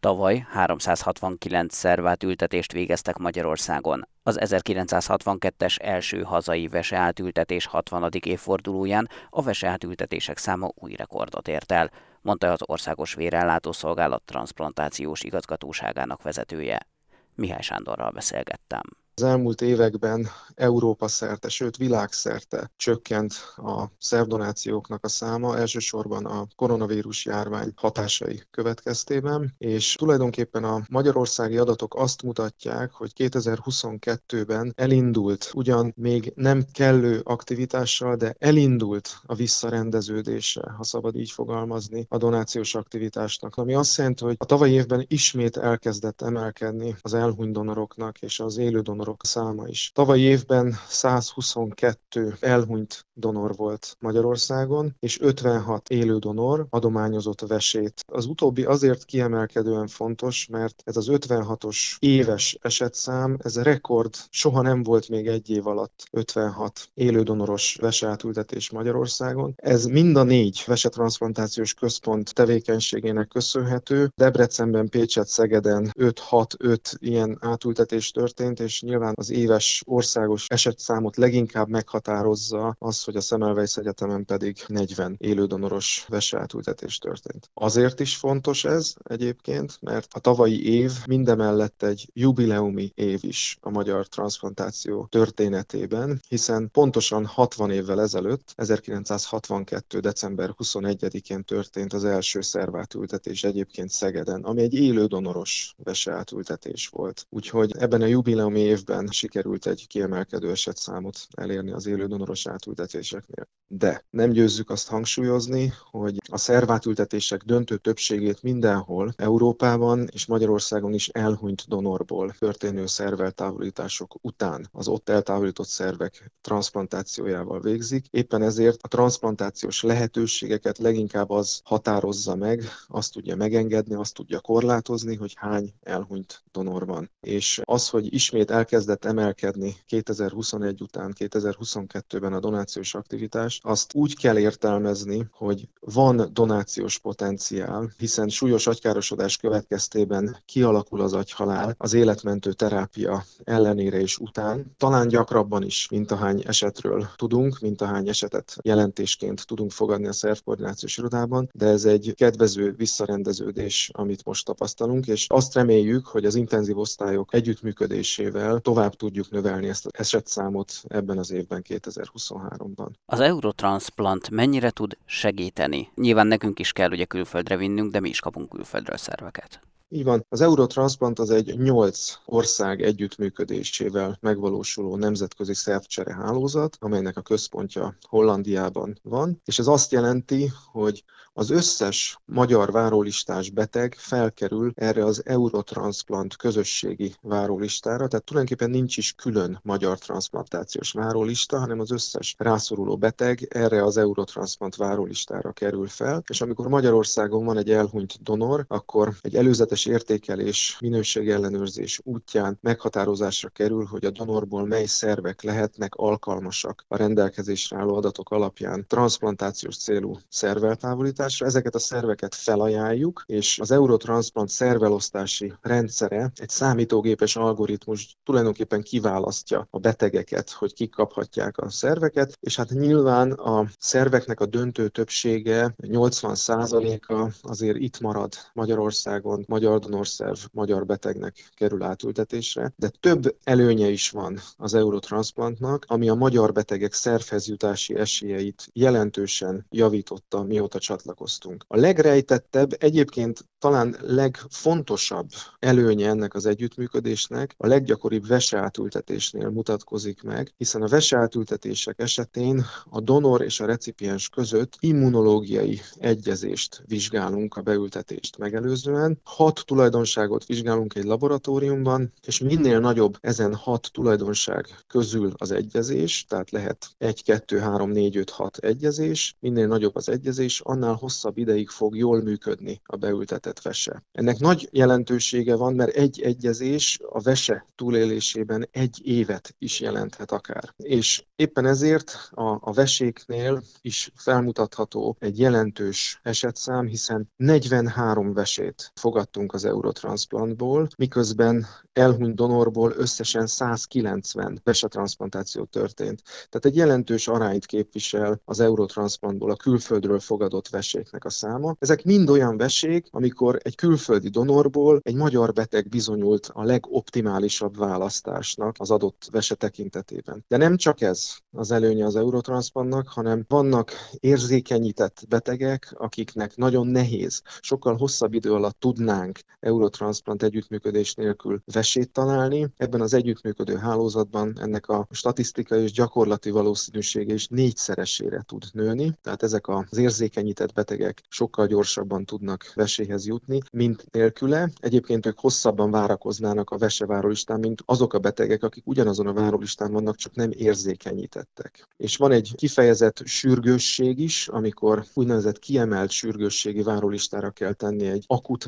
Tavaly 0.00 0.46
369 0.50 1.74
szervát 1.74 2.22
ültetést 2.22 2.72
végeztek 2.72 3.16
Magyarországon. 3.16 4.08
Az 4.22 4.38
1962-es 4.40 5.82
első 5.82 6.22
hazai 6.22 6.68
veseátültetés 6.68 7.66
60. 7.66 8.10
évfordulóján 8.24 9.08
a 9.30 9.42
veseátültetések 9.42 10.38
száma 10.38 10.70
új 10.74 10.94
rekordot 10.94 11.48
ért 11.48 11.72
el, 11.72 11.90
mondta 12.20 12.52
az 12.52 12.60
Országos 12.64 13.14
Vérellátó 13.14 13.72
Szolgálat 13.72 14.22
transplantációs 14.22 15.22
igazgatóságának 15.22 16.22
vezetője. 16.22 16.86
Mihály 17.34 17.62
Sándorral 17.62 18.10
beszélgettem. 18.10 18.82
Az 19.18 19.24
elmúlt 19.24 19.60
években 19.60 20.28
Európa 20.54 21.08
szerte, 21.08 21.48
sőt 21.48 21.76
világszerte 21.76 22.70
csökkent 22.76 23.32
a 23.56 23.84
szervdonációknak 23.98 25.04
a 25.04 25.08
száma, 25.08 25.56
elsősorban 25.56 26.26
a 26.26 26.46
koronavírus 26.56 27.24
járvány 27.24 27.72
hatásai 27.76 28.42
következtében, 28.50 29.54
és 29.58 29.94
tulajdonképpen 29.94 30.64
a 30.64 30.82
magyarországi 30.90 31.58
adatok 31.58 31.94
azt 31.94 32.22
mutatják, 32.22 32.92
hogy 32.92 33.12
2022-ben 33.16 34.72
elindult, 34.76 35.50
ugyan 35.54 35.92
még 35.96 36.32
nem 36.34 36.64
kellő 36.72 37.20
aktivitással, 37.24 38.16
de 38.16 38.34
elindult 38.38 39.20
a 39.26 39.34
visszarendeződése, 39.34 40.70
ha 40.76 40.84
szabad 40.84 41.16
így 41.16 41.30
fogalmazni, 41.30 42.06
a 42.08 42.16
donációs 42.16 42.74
aktivitásnak, 42.74 43.56
ami 43.56 43.74
azt 43.74 43.96
jelenti, 43.96 44.24
hogy 44.24 44.36
a 44.38 44.44
tavalyi 44.44 44.72
évben 44.72 45.04
ismét 45.08 45.56
elkezdett 45.56 46.22
emelkedni 46.22 46.96
az 47.00 47.14
elhunyt 47.14 47.52
donoroknak 47.52 48.18
és 48.18 48.40
az 48.40 48.56
élő 48.56 48.80
donorok 48.80 49.06
donorok 49.08 49.26
száma 49.26 49.68
is. 49.68 49.90
Tavalyi 49.94 50.22
évben 50.22 50.74
122 50.88 52.36
elhunyt 52.40 53.06
donor 53.14 53.56
volt 53.56 53.96
Magyarországon, 53.98 54.96
és 54.98 55.20
56 55.20 55.88
élő 55.88 56.18
donor 56.18 56.66
adományozott 56.70 57.40
vesét. 57.40 58.00
Az 58.06 58.26
utóbbi 58.26 58.64
azért 58.64 59.04
kiemelkedően 59.04 59.86
fontos, 59.86 60.46
mert 60.50 60.82
ez 60.84 60.96
az 60.96 61.06
56-os 61.10 61.76
éves 61.98 62.58
esetszám, 62.62 63.36
ez 63.42 63.62
rekord, 63.62 64.14
soha 64.30 64.62
nem 64.62 64.82
volt 64.82 65.08
még 65.08 65.26
egy 65.26 65.50
év 65.50 65.66
alatt 65.66 66.04
56 66.10 66.88
élő 66.94 67.22
donoros 67.22 67.76
veseátültetés 67.80 68.70
Magyarországon. 68.70 69.52
Ez 69.56 69.84
mind 69.84 70.16
a 70.16 70.22
négy 70.22 70.62
vesetransplantációs 70.66 71.74
központ 71.74 72.34
tevékenységének 72.34 73.28
köszönhető. 73.28 74.12
Debrecenben, 74.16 74.88
Pécset, 74.88 75.28
Szegeden 75.28 75.90
5-6-5 75.98 76.78
ilyen 76.98 77.38
átültetés 77.40 78.10
történt, 78.10 78.60
és 78.60 78.82
nyilván 78.82 78.97
az 79.14 79.30
éves 79.30 79.82
országos 79.86 80.46
esetszámot 80.48 81.16
leginkább 81.16 81.68
meghatározza 81.68 82.76
az, 82.78 83.04
hogy 83.04 83.16
a 83.16 83.20
Semmelweis 83.20 83.76
Egyetemen 83.76 84.24
pedig 84.24 84.56
40 84.66 85.16
élődonoros 85.18 86.04
veseátültetés 86.08 86.98
történt. 86.98 87.50
Azért 87.54 88.00
is 88.00 88.16
fontos 88.16 88.64
ez 88.64 88.94
egyébként, 89.04 89.78
mert 89.80 90.06
a 90.14 90.18
tavalyi 90.18 90.72
év 90.72 90.92
mindemellett 91.06 91.82
egy 91.82 92.10
jubileumi 92.12 92.92
év 92.94 93.18
is 93.22 93.58
a 93.60 93.70
magyar 93.70 94.06
transplantáció 94.08 95.06
történetében, 95.10 96.20
hiszen 96.28 96.70
pontosan 96.72 97.26
60 97.26 97.70
évvel 97.70 98.00
ezelőtt, 98.00 98.52
1962. 98.56 100.00
december 100.00 100.54
21-én 100.58 101.44
történt 101.44 101.92
az 101.92 102.04
első 102.04 102.40
szervátültetés 102.40 103.44
egyébként 103.44 103.90
Szegeden, 103.90 104.42
ami 104.42 104.62
egy 104.62 104.74
élő 104.74 105.06
donoros 105.06 105.74
veseátültetés 105.76 106.88
volt. 106.88 107.26
Úgyhogy 107.30 107.76
ebben 107.78 108.02
a 108.02 108.06
jubileumi 108.06 108.60
évben 108.78 109.06
sikerült 109.06 109.66
egy 109.66 109.86
kiemelkedő 109.86 110.50
esetszámot 110.50 111.26
elérni 111.34 111.70
az 111.70 111.86
élő 111.86 112.06
donoros 112.06 112.46
átültetéseknél. 112.46 113.48
De 113.66 114.04
nem 114.10 114.30
győzzük 114.30 114.70
azt 114.70 114.88
hangsúlyozni, 114.88 115.72
hogy 115.90 116.16
a 116.30 116.36
szervátültetések 116.36 117.42
döntő 117.42 117.76
többségét 117.76 118.42
mindenhol, 118.42 119.12
Európában 119.16 120.08
és 120.12 120.26
Magyarországon 120.26 120.94
is 120.94 121.08
elhunyt 121.08 121.64
donorból 121.68 122.34
történő 122.38 122.86
szerveltávolítások 122.86 124.18
után 124.20 124.68
az 124.72 124.88
ott 124.88 125.08
eltávolított 125.08 125.66
szervek 125.66 126.32
transplantációjával 126.40 127.60
végzik. 127.60 128.06
Éppen 128.10 128.42
ezért 128.42 128.82
a 128.82 128.88
transplantációs 128.88 129.82
lehetőségeket 129.82 130.78
leginkább 130.78 131.30
az 131.30 131.60
határozza 131.64 132.34
meg, 132.34 132.62
azt 132.86 133.12
tudja 133.12 133.36
megengedni, 133.36 133.94
azt 133.94 134.14
tudja 134.14 134.40
korlátozni, 134.40 135.16
hogy 135.16 135.32
hány 135.36 135.74
elhunyt 135.82 136.42
donor 136.52 136.86
van. 136.86 137.10
És 137.20 137.60
az, 137.64 137.88
hogy 137.88 138.14
ismét 138.14 138.50
elkezdett 138.72 139.04
emelkedni 139.04 139.76
2021 139.86 140.80
után, 140.82 141.14
2022-ben 141.18 142.32
a 142.32 142.40
donációs 142.40 142.94
aktivitás, 142.94 143.60
azt 143.62 143.94
úgy 143.94 144.16
kell 144.16 144.38
értelmezni, 144.38 145.26
hogy 145.32 145.68
van 145.80 146.30
donációs 146.32 146.98
potenciál, 146.98 147.92
hiszen 147.98 148.28
súlyos 148.28 148.66
agykárosodás 148.66 149.36
következtében 149.36 150.36
kialakul 150.46 151.00
az 151.00 151.12
agyhalál 151.12 151.74
az 151.78 151.92
életmentő 151.92 152.52
terápia 152.52 153.24
ellenére 153.44 154.00
és 154.00 154.18
után. 154.18 154.74
Talán 154.76 155.08
gyakrabban 155.08 155.62
is, 155.62 155.88
mint 155.90 156.10
ahány 156.10 156.42
esetről 156.46 157.06
tudunk, 157.16 157.58
mint 157.60 157.82
ahány 157.82 158.08
esetet 158.08 158.56
jelentésként 158.62 159.46
tudunk 159.46 159.70
fogadni 159.70 160.06
a 160.06 160.12
szervkoordinációs 160.12 160.98
irodában, 160.98 161.50
de 161.52 161.66
ez 161.66 161.84
egy 161.84 162.14
kedvező 162.16 162.74
visszarendeződés, 162.76 163.90
amit 163.92 164.24
most 164.24 164.44
tapasztalunk, 164.44 165.06
és 165.06 165.26
azt 165.28 165.54
reméljük, 165.54 166.06
hogy 166.06 166.24
az 166.24 166.34
intenzív 166.34 166.78
osztályok 166.78 167.34
együttműködésével 167.34 168.57
tovább 168.58 168.94
tudjuk 168.94 169.30
növelni 169.30 169.68
ezt 169.68 169.86
az 169.86 169.92
esetszámot 169.94 170.72
ebben 170.88 171.18
az 171.18 171.30
évben, 171.30 171.64
2023-ban. 171.68 172.88
Az 173.06 173.20
Eurotransplant 173.20 174.30
mennyire 174.30 174.70
tud 174.70 174.96
segíteni? 175.04 175.90
Nyilván 175.94 176.26
nekünk 176.26 176.58
is 176.58 176.72
kell 176.72 176.90
ugye 176.90 177.04
külföldre 177.04 177.56
vinnünk, 177.56 177.92
de 177.92 178.00
mi 178.00 178.08
is 178.08 178.20
kapunk 178.20 178.48
külföldről 178.48 178.96
szerveket. 178.96 179.60
Így 179.90 180.04
van. 180.04 180.26
Az 180.28 180.40
Eurotransplant 180.40 181.18
az 181.18 181.30
egy 181.30 181.58
nyolc 181.58 182.14
ország 182.24 182.82
együttműködésével 182.82 184.18
megvalósuló 184.20 184.96
nemzetközi 184.96 185.54
szervcsere 185.54 186.14
hálózat, 186.14 186.76
amelynek 186.80 187.16
a 187.16 187.22
központja 187.22 187.96
Hollandiában 188.08 188.98
van, 189.02 189.40
és 189.44 189.58
ez 189.58 189.66
azt 189.66 189.92
jelenti, 189.92 190.50
hogy 190.72 191.04
az 191.32 191.50
összes 191.50 192.18
magyar 192.24 192.72
várólistás 192.72 193.50
beteg 193.50 193.94
felkerül 193.98 194.72
erre 194.74 195.04
az 195.04 195.22
Eurotransplant 195.26 196.36
közösségi 196.36 197.14
várólistára, 197.22 198.08
tehát 198.08 198.24
tulajdonképpen 198.24 198.70
nincs 198.70 198.96
is 198.96 199.12
külön 199.12 199.60
magyar 199.62 199.98
transplantációs 199.98 200.92
várólista, 200.92 201.58
hanem 201.58 201.80
az 201.80 201.90
összes 201.90 202.34
rászoruló 202.38 202.96
beteg 202.96 203.46
erre 203.50 203.84
az 203.84 203.96
Eurotransplant 203.96 204.76
várólistára 204.76 205.52
kerül 205.52 205.86
fel, 205.86 206.22
és 206.28 206.40
amikor 206.40 206.68
Magyarországon 206.68 207.44
van 207.44 207.56
egy 207.56 207.70
elhunyt 207.70 208.22
donor, 208.22 208.64
akkor 208.68 209.14
egy 209.20 209.34
előzetes 209.34 209.77
értékelés, 209.86 210.76
minőségellenőrzés 210.80 212.00
útján 212.04 212.58
meghatározásra 212.60 213.48
kerül, 213.48 213.84
hogy 213.84 214.04
a 214.04 214.10
donorból 214.10 214.66
mely 214.66 214.86
szervek 214.86 215.42
lehetnek 215.42 215.94
alkalmasak 215.94 216.84
a 216.88 216.96
rendelkezésre 216.96 217.76
álló 217.76 217.96
adatok 217.96 218.30
alapján. 218.30 218.84
Transplantációs 218.88 219.76
célú 219.76 220.18
szerveltávolítás, 220.28 221.28
megoldásra, 221.28 221.46
ezeket 221.46 221.74
a 221.74 221.78
szerveket 221.78 222.34
felajánljuk, 222.34 223.22
és 223.26 223.58
az 223.58 223.70
Eurotransplant 223.70 224.48
szervelosztási 224.48 225.52
rendszere 225.60 226.32
egy 226.34 226.48
számítógépes 226.48 227.36
algoritmus 227.36 228.16
tulajdonképpen 228.24 228.82
kiválasztja 228.82 229.66
a 229.70 229.78
betegeket, 229.78 230.50
hogy 230.50 230.74
kik 230.74 230.90
kaphatják 230.90 231.58
a 231.58 231.70
szerveket, 231.70 232.38
és 232.40 232.56
hát 232.56 232.70
nyilván 232.70 233.32
a 233.32 233.66
szerveknek 233.78 234.40
a 234.40 234.46
döntő 234.46 234.88
többsége, 234.88 235.74
80%-a 235.82 237.32
azért 237.42 237.76
itt 237.76 238.00
marad 238.00 238.32
Magyarországon, 238.52 239.44
magyar 239.48 239.67
donorszerv, 239.76 240.38
magyar 240.52 240.86
betegnek 240.86 241.50
kerül 241.54 241.82
átültetésre, 241.82 242.72
de 242.76 242.88
több 243.00 243.36
előnye 243.44 243.88
is 243.88 244.10
van 244.10 244.38
az 244.56 244.74
Eurotransplantnak, 244.74 245.84
ami 245.88 246.08
a 246.08 246.14
magyar 246.14 246.52
betegek 246.52 246.92
szervhez 246.92 247.48
jutási 247.48 247.94
esélyeit 247.94 248.68
jelentősen 248.72 249.66
javította, 249.70 250.42
mióta 250.42 250.78
csatlakoztak 250.78 251.16
találkoztunk. 251.18 251.64
A 251.68 251.76
legrejtettebb, 251.76 252.70
egyébként 252.78 253.44
talán 253.58 253.96
legfontosabb 254.00 255.28
előnye 255.58 256.08
ennek 256.08 256.34
az 256.34 256.46
együttműködésnek 256.46 257.54
a 257.56 257.66
leggyakoribb 257.66 258.26
veseátültetésnél 258.26 259.48
mutatkozik 259.48 260.22
meg, 260.22 260.52
hiszen 260.56 260.82
a 260.82 260.88
veseátültetések 260.88 261.98
esetén 262.00 262.64
a 262.90 263.00
donor 263.00 263.42
és 263.42 263.60
a 263.60 263.66
recipiens 263.66 264.28
között 264.28 264.76
immunológiai 264.80 265.80
egyezést 265.98 266.82
vizsgálunk 266.86 267.56
a 267.56 267.62
beültetést 267.62 268.38
megelőzően. 268.38 269.20
Hat 269.22 269.57
tulajdonságot 269.64 270.46
vizsgálunk 270.46 270.94
egy 270.94 271.04
laboratóriumban, 271.04 272.12
és 272.26 272.38
minél 272.38 272.80
nagyobb 272.80 273.16
ezen 273.20 273.54
hat 273.54 273.88
tulajdonság 273.92 274.66
közül 274.86 275.32
az 275.36 275.50
egyezés, 275.50 276.24
tehát 276.28 276.50
lehet 276.50 276.86
1, 276.98 277.22
2, 277.22 277.58
3, 277.58 277.90
4, 277.90 278.16
5, 278.16 278.30
6 278.30 278.56
egyezés, 278.56 279.36
minél 279.40 279.66
nagyobb 279.66 279.96
az 279.96 280.08
egyezés, 280.08 280.60
annál 280.60 280.94
hosszabb 280.94 281.38
ideig 281.38 281.68
fog 281.68 281.96
jól 281.96 282.22
működni 282.22 282.80
a 282.84 282.96
beültetett 282.96 283.62
vese. 283.62 284.02
Ennek 284.12 284.38
nagy 284.38 284.68
jelentősége 284.72 285.56
van, 285.56 285.74
mert 285.74 285.94
egy 285.94 286.20
egyezés 286.20 286.98
a 287.08 287.20
vese 287.20 287.66
túlélésében 287.74 288.68
egy 288.70 289.00
évet 289.02 289.54
is 289.58 289.80
jelenthet 289.80 290.32
akár. 290.32 290.74
És 290.76 291.24
éppen 291.36 291.66
ezért 291.66 292.28
a, 292.30 292.58
a 292.60 292.72
veséknél 292.72 293.62
is 293.80 294.12
felmutatható 294.14 295.16
egy 295.18 295.38
jelentős 295.38 296.20
esetszám, 296.22 296.86
hiszen 296.86 297.30
43 297.36 298.32
vesét 298.32 298.92
fogadtunk 298.94 299.47
az 299.52 299.64
Eurotransplantból, 299.64 300.88
miközben 300.96 301.66
elhunyt 301.92 302.34
donorból 302.34 302.92
összesen 302.96 303.46
190 303.46 304.60
vesetransplantáció 304.64 305.64
történt. 305.64 306.22
Tehát 306.22 306.64
egy 306.64 306.76
jelentős 306.76 307.28
arányt 307.28 307.66
képvisel 307.66 308.40
az 308.44 308.60
Eurotransplantból 308.60 309.50
a 309.50 309.56
külföldről 309.56 310.20
fogadott 310.20 310.68
veséknek 310.68 311.24
a 311.24 311.30
száma. 311.30 311.76
Ezek 311.78 312.04
mind 312.04 312.30
olyan 312.30 312.56
vesék, 312.56 313.06
amikor 313.10 313.58
egy 313.62 313.74
külföldi 313.74 314.28
donorból 314.28 315.00
egy 315.02 315.14
magyar 315.14 315.52
beteg 315.52 315.88
bizonyult 315.88 316.50
a 316.52 316.64
legoptimálisabb 316.64 317.76
választásnak 317.76 318.76
az 318.78 318.90
adott 318.90 319.28
vese 319.30 319.54
tekintetében. 319.54 320.44
De 320.48 320.56
nem 320.56 320.76
csak 320.76 321.00
ez 321.00 321.36
az 321.50 321.70
előnye 321.70 322.04
az 322.04 322.16
Eurotransplantnak, 322.16 323.08
hanem 323.08 323.44
vannak 323.48 323.92
érzékenyített 324.20 325.24
betegek, 325.28 325.94
akiknek 325.96 326.56
nagyon 326.56 326.86
nehéz, 326.86 327.42
sokkal 327.60 327.96
hosszabb 327.96 328.34
idő 328.34 328.52
alatt 328.52 328.80
tudnánk 328.80 329.37
Eurotransplant 329.60 330.42
együttműködés 330.42 331.14
nélkül 331.14 331.62
vesét 331.72 332.10
találni. 332.12 332.68
Ebben 332.76 333.00
az 333.00 333.14
együttműködő 333.14 333.76
hálózatban 333.76 334.56
ennek 334.60 334.88
a 334.88 335.06
statisztikai 335.10 335.82
és 335.82 335.92
gyakorlati 335.92 336.50
valószínűsége 336.50 337.34
is 337.34 337.46
négyszeresére 337.46 338.42
tud 338.46 338.64
nőni, 338.72 339.18
tehát 339.22 339.42
ezek 339.42 339.68
az 339.68 339.96
érzékenyített 339.96 340.72
betegek 340.72 341.22
sokkal 341.28 341.66
gyorsabban 341.66 342.24
tudnak 342.24 342.72
veséhez 342.74 343.26
jutni, 343.26 343.60
mint 343.72 344.06
nélküle. 344.10 344.70
Egyébként 344.80 345.26
ők 345.26 345.38
hosszabban 345.38 345.90
várakoznának 345.90 346.70
a 346.70 346.78
vesevárólistán, 346.78 347.60
mint 347.60 347.82
azok 347.84 348.14
a 348.14 348.18
betegek, 348.18 348.62
akik 348.62 348.86
ugyanazon 348.86 349.26
a 349.26 349.32
várólistán 349.32 349.92
vannak, 349.92 350.16
csak 350.16 350.34
nem 350.34 350.50
érzékenyítettek. 350.52 351.88
És 351.96 352.16
van 352.16 352.32
egy 352.32 352.52
kifejezett 352.54 353.22
sürgősség 353.24 354.18
is, 354.18 354.48
amikor 354.48 355.04
úgynevezett 355.14 355.58
kiemelt 355.58 356.10
sürgősségi 356.10 356.82
várólistára 356.82 357.50
kell 357.50 357.72
tenni 357.72 358.06
egy 358.06 358.24
akut 358.26 358.66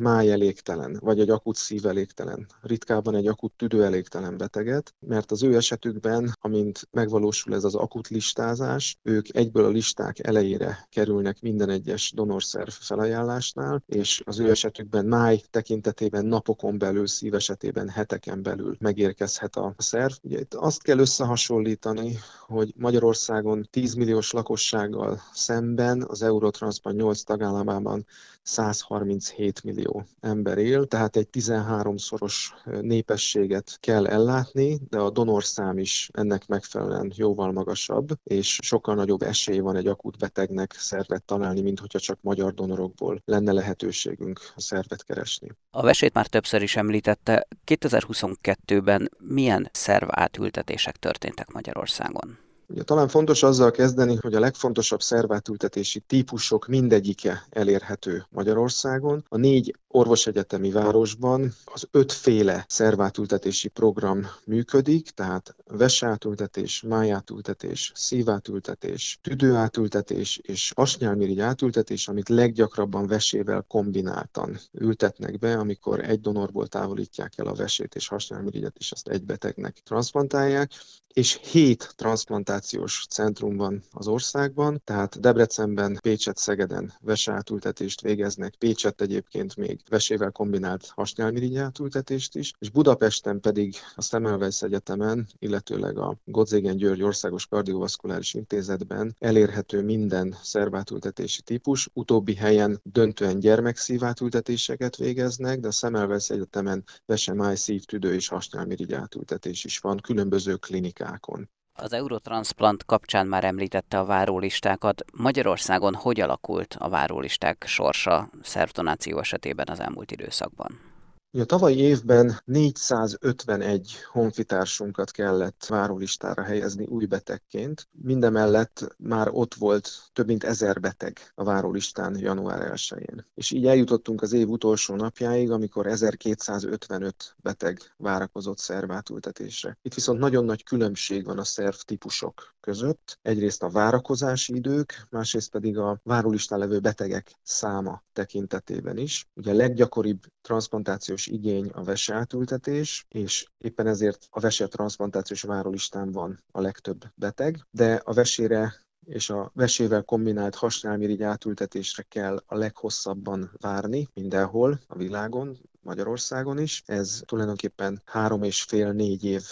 májelégtelen, 0.50 0.98
vagy 1.00 1.20
egy 1.20 1.30
akut 1.30 1.56
szívelégtelen, 1.56 2.46
ritkában 2.62 3.14
egy 3.14 3.26
akut 3.26 3.52
tüdőelégtelen 3.56 4.36
beteget, 4.36 4.94
mert 4.98 5.30
az 5.30 5.42
ő 5.42 5.56
esetükben, 5.56 6.36
amint 6.40 6.88
megvalósul 6.90 7.54
ez 7.54 7.64
az 7.64 7.74
akut 7.74 8.08
listázás, 8.08 8.96
ők 9.02 9.36
egyből 9.36 9.64
a 9.64 9.68
listák 9.68 10.26
elejére 10.26 10.86
kerülnek 10.90 11.40
minden 11.40 11.70
egyes 11.70 12.12
donorszerv 12.14 12.68
felajánlásnál, 12.68 13.82
és 13.86 14.22
az 14.24 14.38
ő 14.38 14.50
esetükben 14.50 15.04
máj 15.04 15.42
tekintetében 15.50 16.24
napokon 16.26 16.78
belül, 16.78 17.06
szív 17.06 17.34
esetében 17.34 17.88
heteken 17.88 18.42
belül 18.42 18.76
megérkezhet 18.78 19.56
a 19.56 19.74
szerv. 19.78 20.12
Ugye 20.22 20.38
itt 20.38 20.54
azt 20.54 20.82
kell 20.82 20.98
összehasonlítani, 20.98 22.18
hogy 22.46 22.72
Magyarországon 22.76 23.68
10 23.70 23.94
milliós 23.94 24.30
lakossággal 24.30 25.20
szemben 25.32 26.04
az 26.08 26.22
Eurotranszban 26.22 26.94
8 26.94 27.22
tagállamában 27.22 28.06
137 28.42 29.62
millió 29.64 30.06
ember 30.20 30.58
él, 30.58 30.86
tehát 30.86 31.16
egy 31.16 31.28
13-szoros 31.32 32.34
népességet 32.80 33.76
kell 33.80 34.06
ellátni, 34.06 34.80
de 34.88 34.98
a 34.98 35.10
donorszám 35.10 35.78
is 35.78 36.10
ennek 36.12 36.46
megfelelően 36.46 37.12
jóval 37.16 37.52
magasabb, 37.52 38.08
és 38.24 38.58
sokkal 38.62 38.94
nagyobb 38.94 39.22
esély 39.22 39.58
van 39.58 39.76
egy 39.76 39.86
akut 39.86 40.18
betegnek 40.18 40.72
szervet 40.72 41.22
találni, 41.22 41.60
mint 41.60 41.80
hogyha 41.80 41.98
csak 41.98 42.18
magyar 42.20 42.54
donorokból 42.54 43.22
lenne 43.24 43.52
lehetőségünk 43.52 44.40
a 44.54 44.60
szervet 44.60 45.04
keresni. 45.04 45.48
A 45.70 45.82
vesét 45.82 46.14
már 46.14 46.26
többször 46.26 46.62
is 46.62 46.76
említette. 46.76 47.46
2022-ben 47.66 49.10
milyen 49.18 49.68
szerv 49.72 50.08
átültetések 50.10 50.96
történtek 50.96 51.52
Magyarországon? 51.52 52.38
Ugye 52.70 52.82
talán 52.82 53.08
fontos 53.08 53.42
azzal 53.42 53.70
kezdeni, 53.70 54.16
hogy 54.20 54.34
a 54.34 54.40
legfontosabb 54.40 55.00
szervátültetési 55.00 56.00
típusok 56.00 56.66
mindegyike 56.66 57.46
elérhető 57.50 58.26
Magyarországon. 58.28 59.24
A 59.28 59.36
négy 59.36 59.76
orvosegyetemi 59.92 60.70
városban 60.70 61.52
az 61.64 61.88
ötféle 61.90 62.64
szervátültetési 62.68 63.68
program 63.68 64.26
működik, 64.44 65.10
tehát 65.10 65.54
vesátültetés, 65.64 66.82
májátültetés, 66.82 67.92
szívátültetés, 67.94 69.18
tüdőátültetés 69.22 70.40
és 70.42 70.72
hasnyálmirigy 70.76 71.40
átültetés, 71.40 72.08
amit 72.08 72.28
leggyakrabban 72.28 73.06
vesével 73.06 73.64
kombináltan 73.68 74.58
ültetnek 74.72 75.38
be, 75.38 75.58
amikor 75.58 76.00
egy 76.00 76.20
donorból 76.20 76.66
távolítják 76.66 77.32
el 77.36 77.46
a 77.46 77.54
vesét 77.54 77.94
és 77.94 78.08
hasnyálmirigyet, 78.08 78.76
és 78.78 78.92
azt 78.92 79.08
egy 79.08 79.24
betegnek 79.24 79.80
transplantálják, 79.84 80.70
és 81.12 81.40
hét 81.42 81.92
transplantációs 81.96 83.06
centrum 83.08 83.56
van 83.56 83.82
az 83.90 84.06
országban, 84.06 84.80
tehát 84.84 85.20
Debrecenben, 85.20 85.98
Pécset, 86.02 86.36
Szegeden 86.36 86.92
veseátültetést 87.00 88.00
végeznek, 88.00 88.54
Pécset 88.58 89.00
egyébként 89.00 89.56
még 89.56 89.79
vesével 89.88 90.30
kombinált 90.30 90.86
hasnyálmirigy 90.86 91.56
átültetést 91.56 92.36
is, 92.36 92.52
és 92.58 92.70
Budapesten 92.70 93.40
pedig 93.40 93.74
a 93.94 94.02
Semmelweis 94.02 94.62
Egyetemen, 94.62 95.26
illetőleg 95.38 95.98
a 95.98 96.16
Godzégen 96.24 96.76
György 96.76 97.02
Országos 97.02 97.46
Kardiovaszkuláris 97.46 98.34
Intézetben 98.34 99.16
elérhető 99.18 99.82
minden 99.82 100.36
szervátültetési 100.42 101.42
típus. 101.42 101.88
Utóbbi 101.92 102.34
helyen 102.34 102.80
döntően 102.82 103.38
gyermekszívátültetéseket 103.38 104.96
végeznek, 104.96 105.60
de 105.60 105.68
a 105.68 105.70
Semmelweis 105.70 106.30
Egyetemen 106.30 106.84
vesemáj, 107.06 107.56
szívtüdő 107.56 108.14
és 108.14 108.28
hasnyálmirigy 108.28 108.92
átültetés 108.92 109.64
is 109.64 109.78
van 109.78 109.96
különböző 109.96 110.56
klinikákon. 110.56 111.50
Az 111.82 111.92
Eurotransplant 111.92 112.84
kapcsán 112.84 113.26
már 113.26 113.44
említette 113.44 113.98
a 113.98 114.04
várólistákat. 114.04 115.04
Magyarországon 115.12 115.94
hogy 115.94 116.20
alakult 116.20 116.76
a 116.78 116.88
várólisták 116.88 117.64
sorsa 117.66 118.30
szervdonáció 118.42 119.18
esetében 119.18 119.66
az 119.70 119.80
elmúlt 119.80 120.10
időszakban? 120.10 120.89
A 121.38 121.44
tavalyi 121.44 121.78
évben 121.78 122.40
451 122.44 123.92
honfitársunkat 124.12 125.10
kellett 125.10 125.66
várólistára 125.68 126.42
helyezni 126.42 126.86
új 126.86 127.06
betegként. 127.06 127.88
Mindemellett 127.90 128.94
már 128.98 129.28
ott 129.32 129.54
volt 129.54 129.90
több 130.12 130.26
mint 130.26 130.44
ezer 130.44 130.80
beteg 130.80 131.18
a 131.34 131.44
várólistán 131.44 132.18
január 132.18 132.72
1-én. 132.74 133.26
És 133.34 133.50
így 133.50 133.66
eljutottunk 133.66 134.22
az 134.22 134.32
év 134.32 134.48
utolsó 134.48 134.94
napjáig, 134.94 135.50
amikor 135.50 135.86
1255 135.86 137.36
beteg 137.36 137.78
várakozott 137.96 138.58
szervátültetésre. 138.58 139.78
Itt 139.82 139.94
viszont 139.94 140.18
nagyon 140.18 140.44
nagy 140.44 140.64
különbség 140.64 141.24
van 141.24 141.38
a 141.38 141.44
szerv 141.44 141.76
típusok 141.76 142.54
között. 142.60 143.18
Egyrészt 143.22 143.62
a 143.62 143.68
várakozási 143.68 144.54
idők, 144.54 145.06
másrészt 145.10 145.50
pedig 145.50 145.78
a 145.78 146.00
várólistán 146.02 146.58
levő 146.58 146.78
betegek 146.78 147.32
száma 147.42 148.02
tekintetében 148.12 148.96
is. 148.96 149.28
Ugye 149.34 149.50
a 149.50 149.54
leggyakoribb 149.54 150.22
transplantációs 150.40 151.19
igény 151.26 151.68
a 151.68 151.82
veseátültetés, 151.82 153.06
és 153.08 153.46
éppen 153.58 153.86
ezért 153.86 154.26
a 154.30 154.40
vese 154.40 154.66
transplantációs 154.66 155.42
várólistán 155.42 156.12
van 156.12 156.42
a 156.50 156.60
legtöbb 156.60 157.04
beteg, 157.14 157.66
de 157.70 158.00
a 158.04 158.12
vesére 158.12 158.74
és 159.06 159.30
a 159.30 159.50
vesével 159.54 160.02
kombinált 160.02 160.54
hasnyálmirigy 160.54 161.22
átültetésre 161.22 162.02
kell 162.02 162.42
a 162.46 162.56
leghosszabban 162.56 163.50
várni 163.60 164.08
mindenhol 164.14 164.80
a 164.86 164.96
világon, 164.96 165.58
Magyarországon 165.80 166.58
is. 166.58 166.82
Ez 166.86 167.20
tulajdonképpen 167.24 168.02
három 168.04 168.42
és 168.42 168.62
fél-négy 168.62 169.24
év 169.24 169.42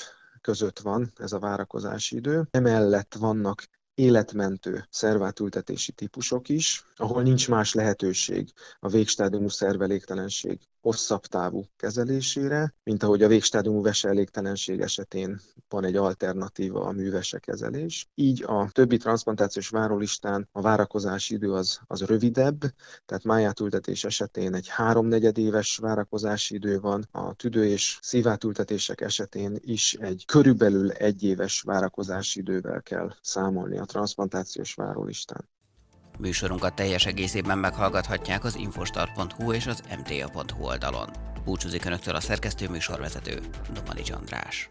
között 0.40 0.78
van 0.78 1.12
ez 1.16 1.32
a 1.32 1.38
várakozási 1.38 2.16
idő. 2.16 2.48
Emellett 2.50 3.14
vannak 3.18 3.66
életmentő 3.94 4.86
szervátültetési 4.90 5.92
típusok 5.92 6.48
is, 6.48 6.84
ahol 6.96 7.22
nincs 7.22 7.48
más 7.48 7.74
lehetőség 7.74 8.52
a 8.80 8.88
végstádiumú 8.88 9.48
szervelégtelenség 9.48 10.58
hosszabb 10.80 11.26
távú 11.26 11.64
kezelésére, 11.76 12.74
mint 12.82 13.02
ahogy 13.02 13.22
a 13.22 13.28
végstádiumú 13.28 13.82
veselégtelenség 13.82 14.80
esetén 14.80 15.40
van 15.68 15.84
egy 15.84 15.96
alternatíva 15.96 16.84
a 16.84 16.92
művese 16.92 17.38
kezelés. 17.38 18.08
Így 18.14 18.44
a 18.46 18.70
többi 18.72 18.96
transplantációs 18.96 19.68
várólistán 19.68 20.48
a 20.52 20.60
várakozási 20.60 21.34
idő 21.34 21.52
az, 21.52 21.80
az 21.86 22.00
rövidebb, 22.00 22.60
tehát 23.06 23.24
májátültetés 23.24 24.04
esetén 24.04 24.54
egy 24.54 24.68
háromnegyed 24.68 25.38
éves 25.38 25.76
várakozási 25.76 26.54
idő 26.54 26.80
van, 26.80 27.08
a 27.10 27.34
tüdő 27.34 27.64
és 27.64 27.98
szívátültetések 28.02 29.00
esetén 29.00 29.56
is 29.60 29.94
egy 29.94 30.24
körülbelül 30.26 30.90
egy 30.90 31.22
éves 31.22 31.60
várakozási 31.60 32.40
idővel 32.40 32.82
kell 32.82 33.14
számolni 33.20 33.78
a 33.78 33.84
transplantációs 33.84 34.74
várólistán. 34.74 35.48
Műsorunkat 36.18 36.74
teljes 36.74 37.06
egészében 37.06 37.58
meghallgathatják 37.58 38.44
az 38.44 38.56
infostart.hu 38.56 39.52
és 39.52 39.66
az 39.66 39.82
mta.hu 39.98 40.64
oldalon. 40.64 41.08
Búcsúzik 41.44 41.84
Önöktől 41.84 42.14
a 42.14 42.20
szerkesztő 42.20 42.68
műsorvezető, 42.68 43.40
Domanics 43.72 44.10
András. 44.10 44.70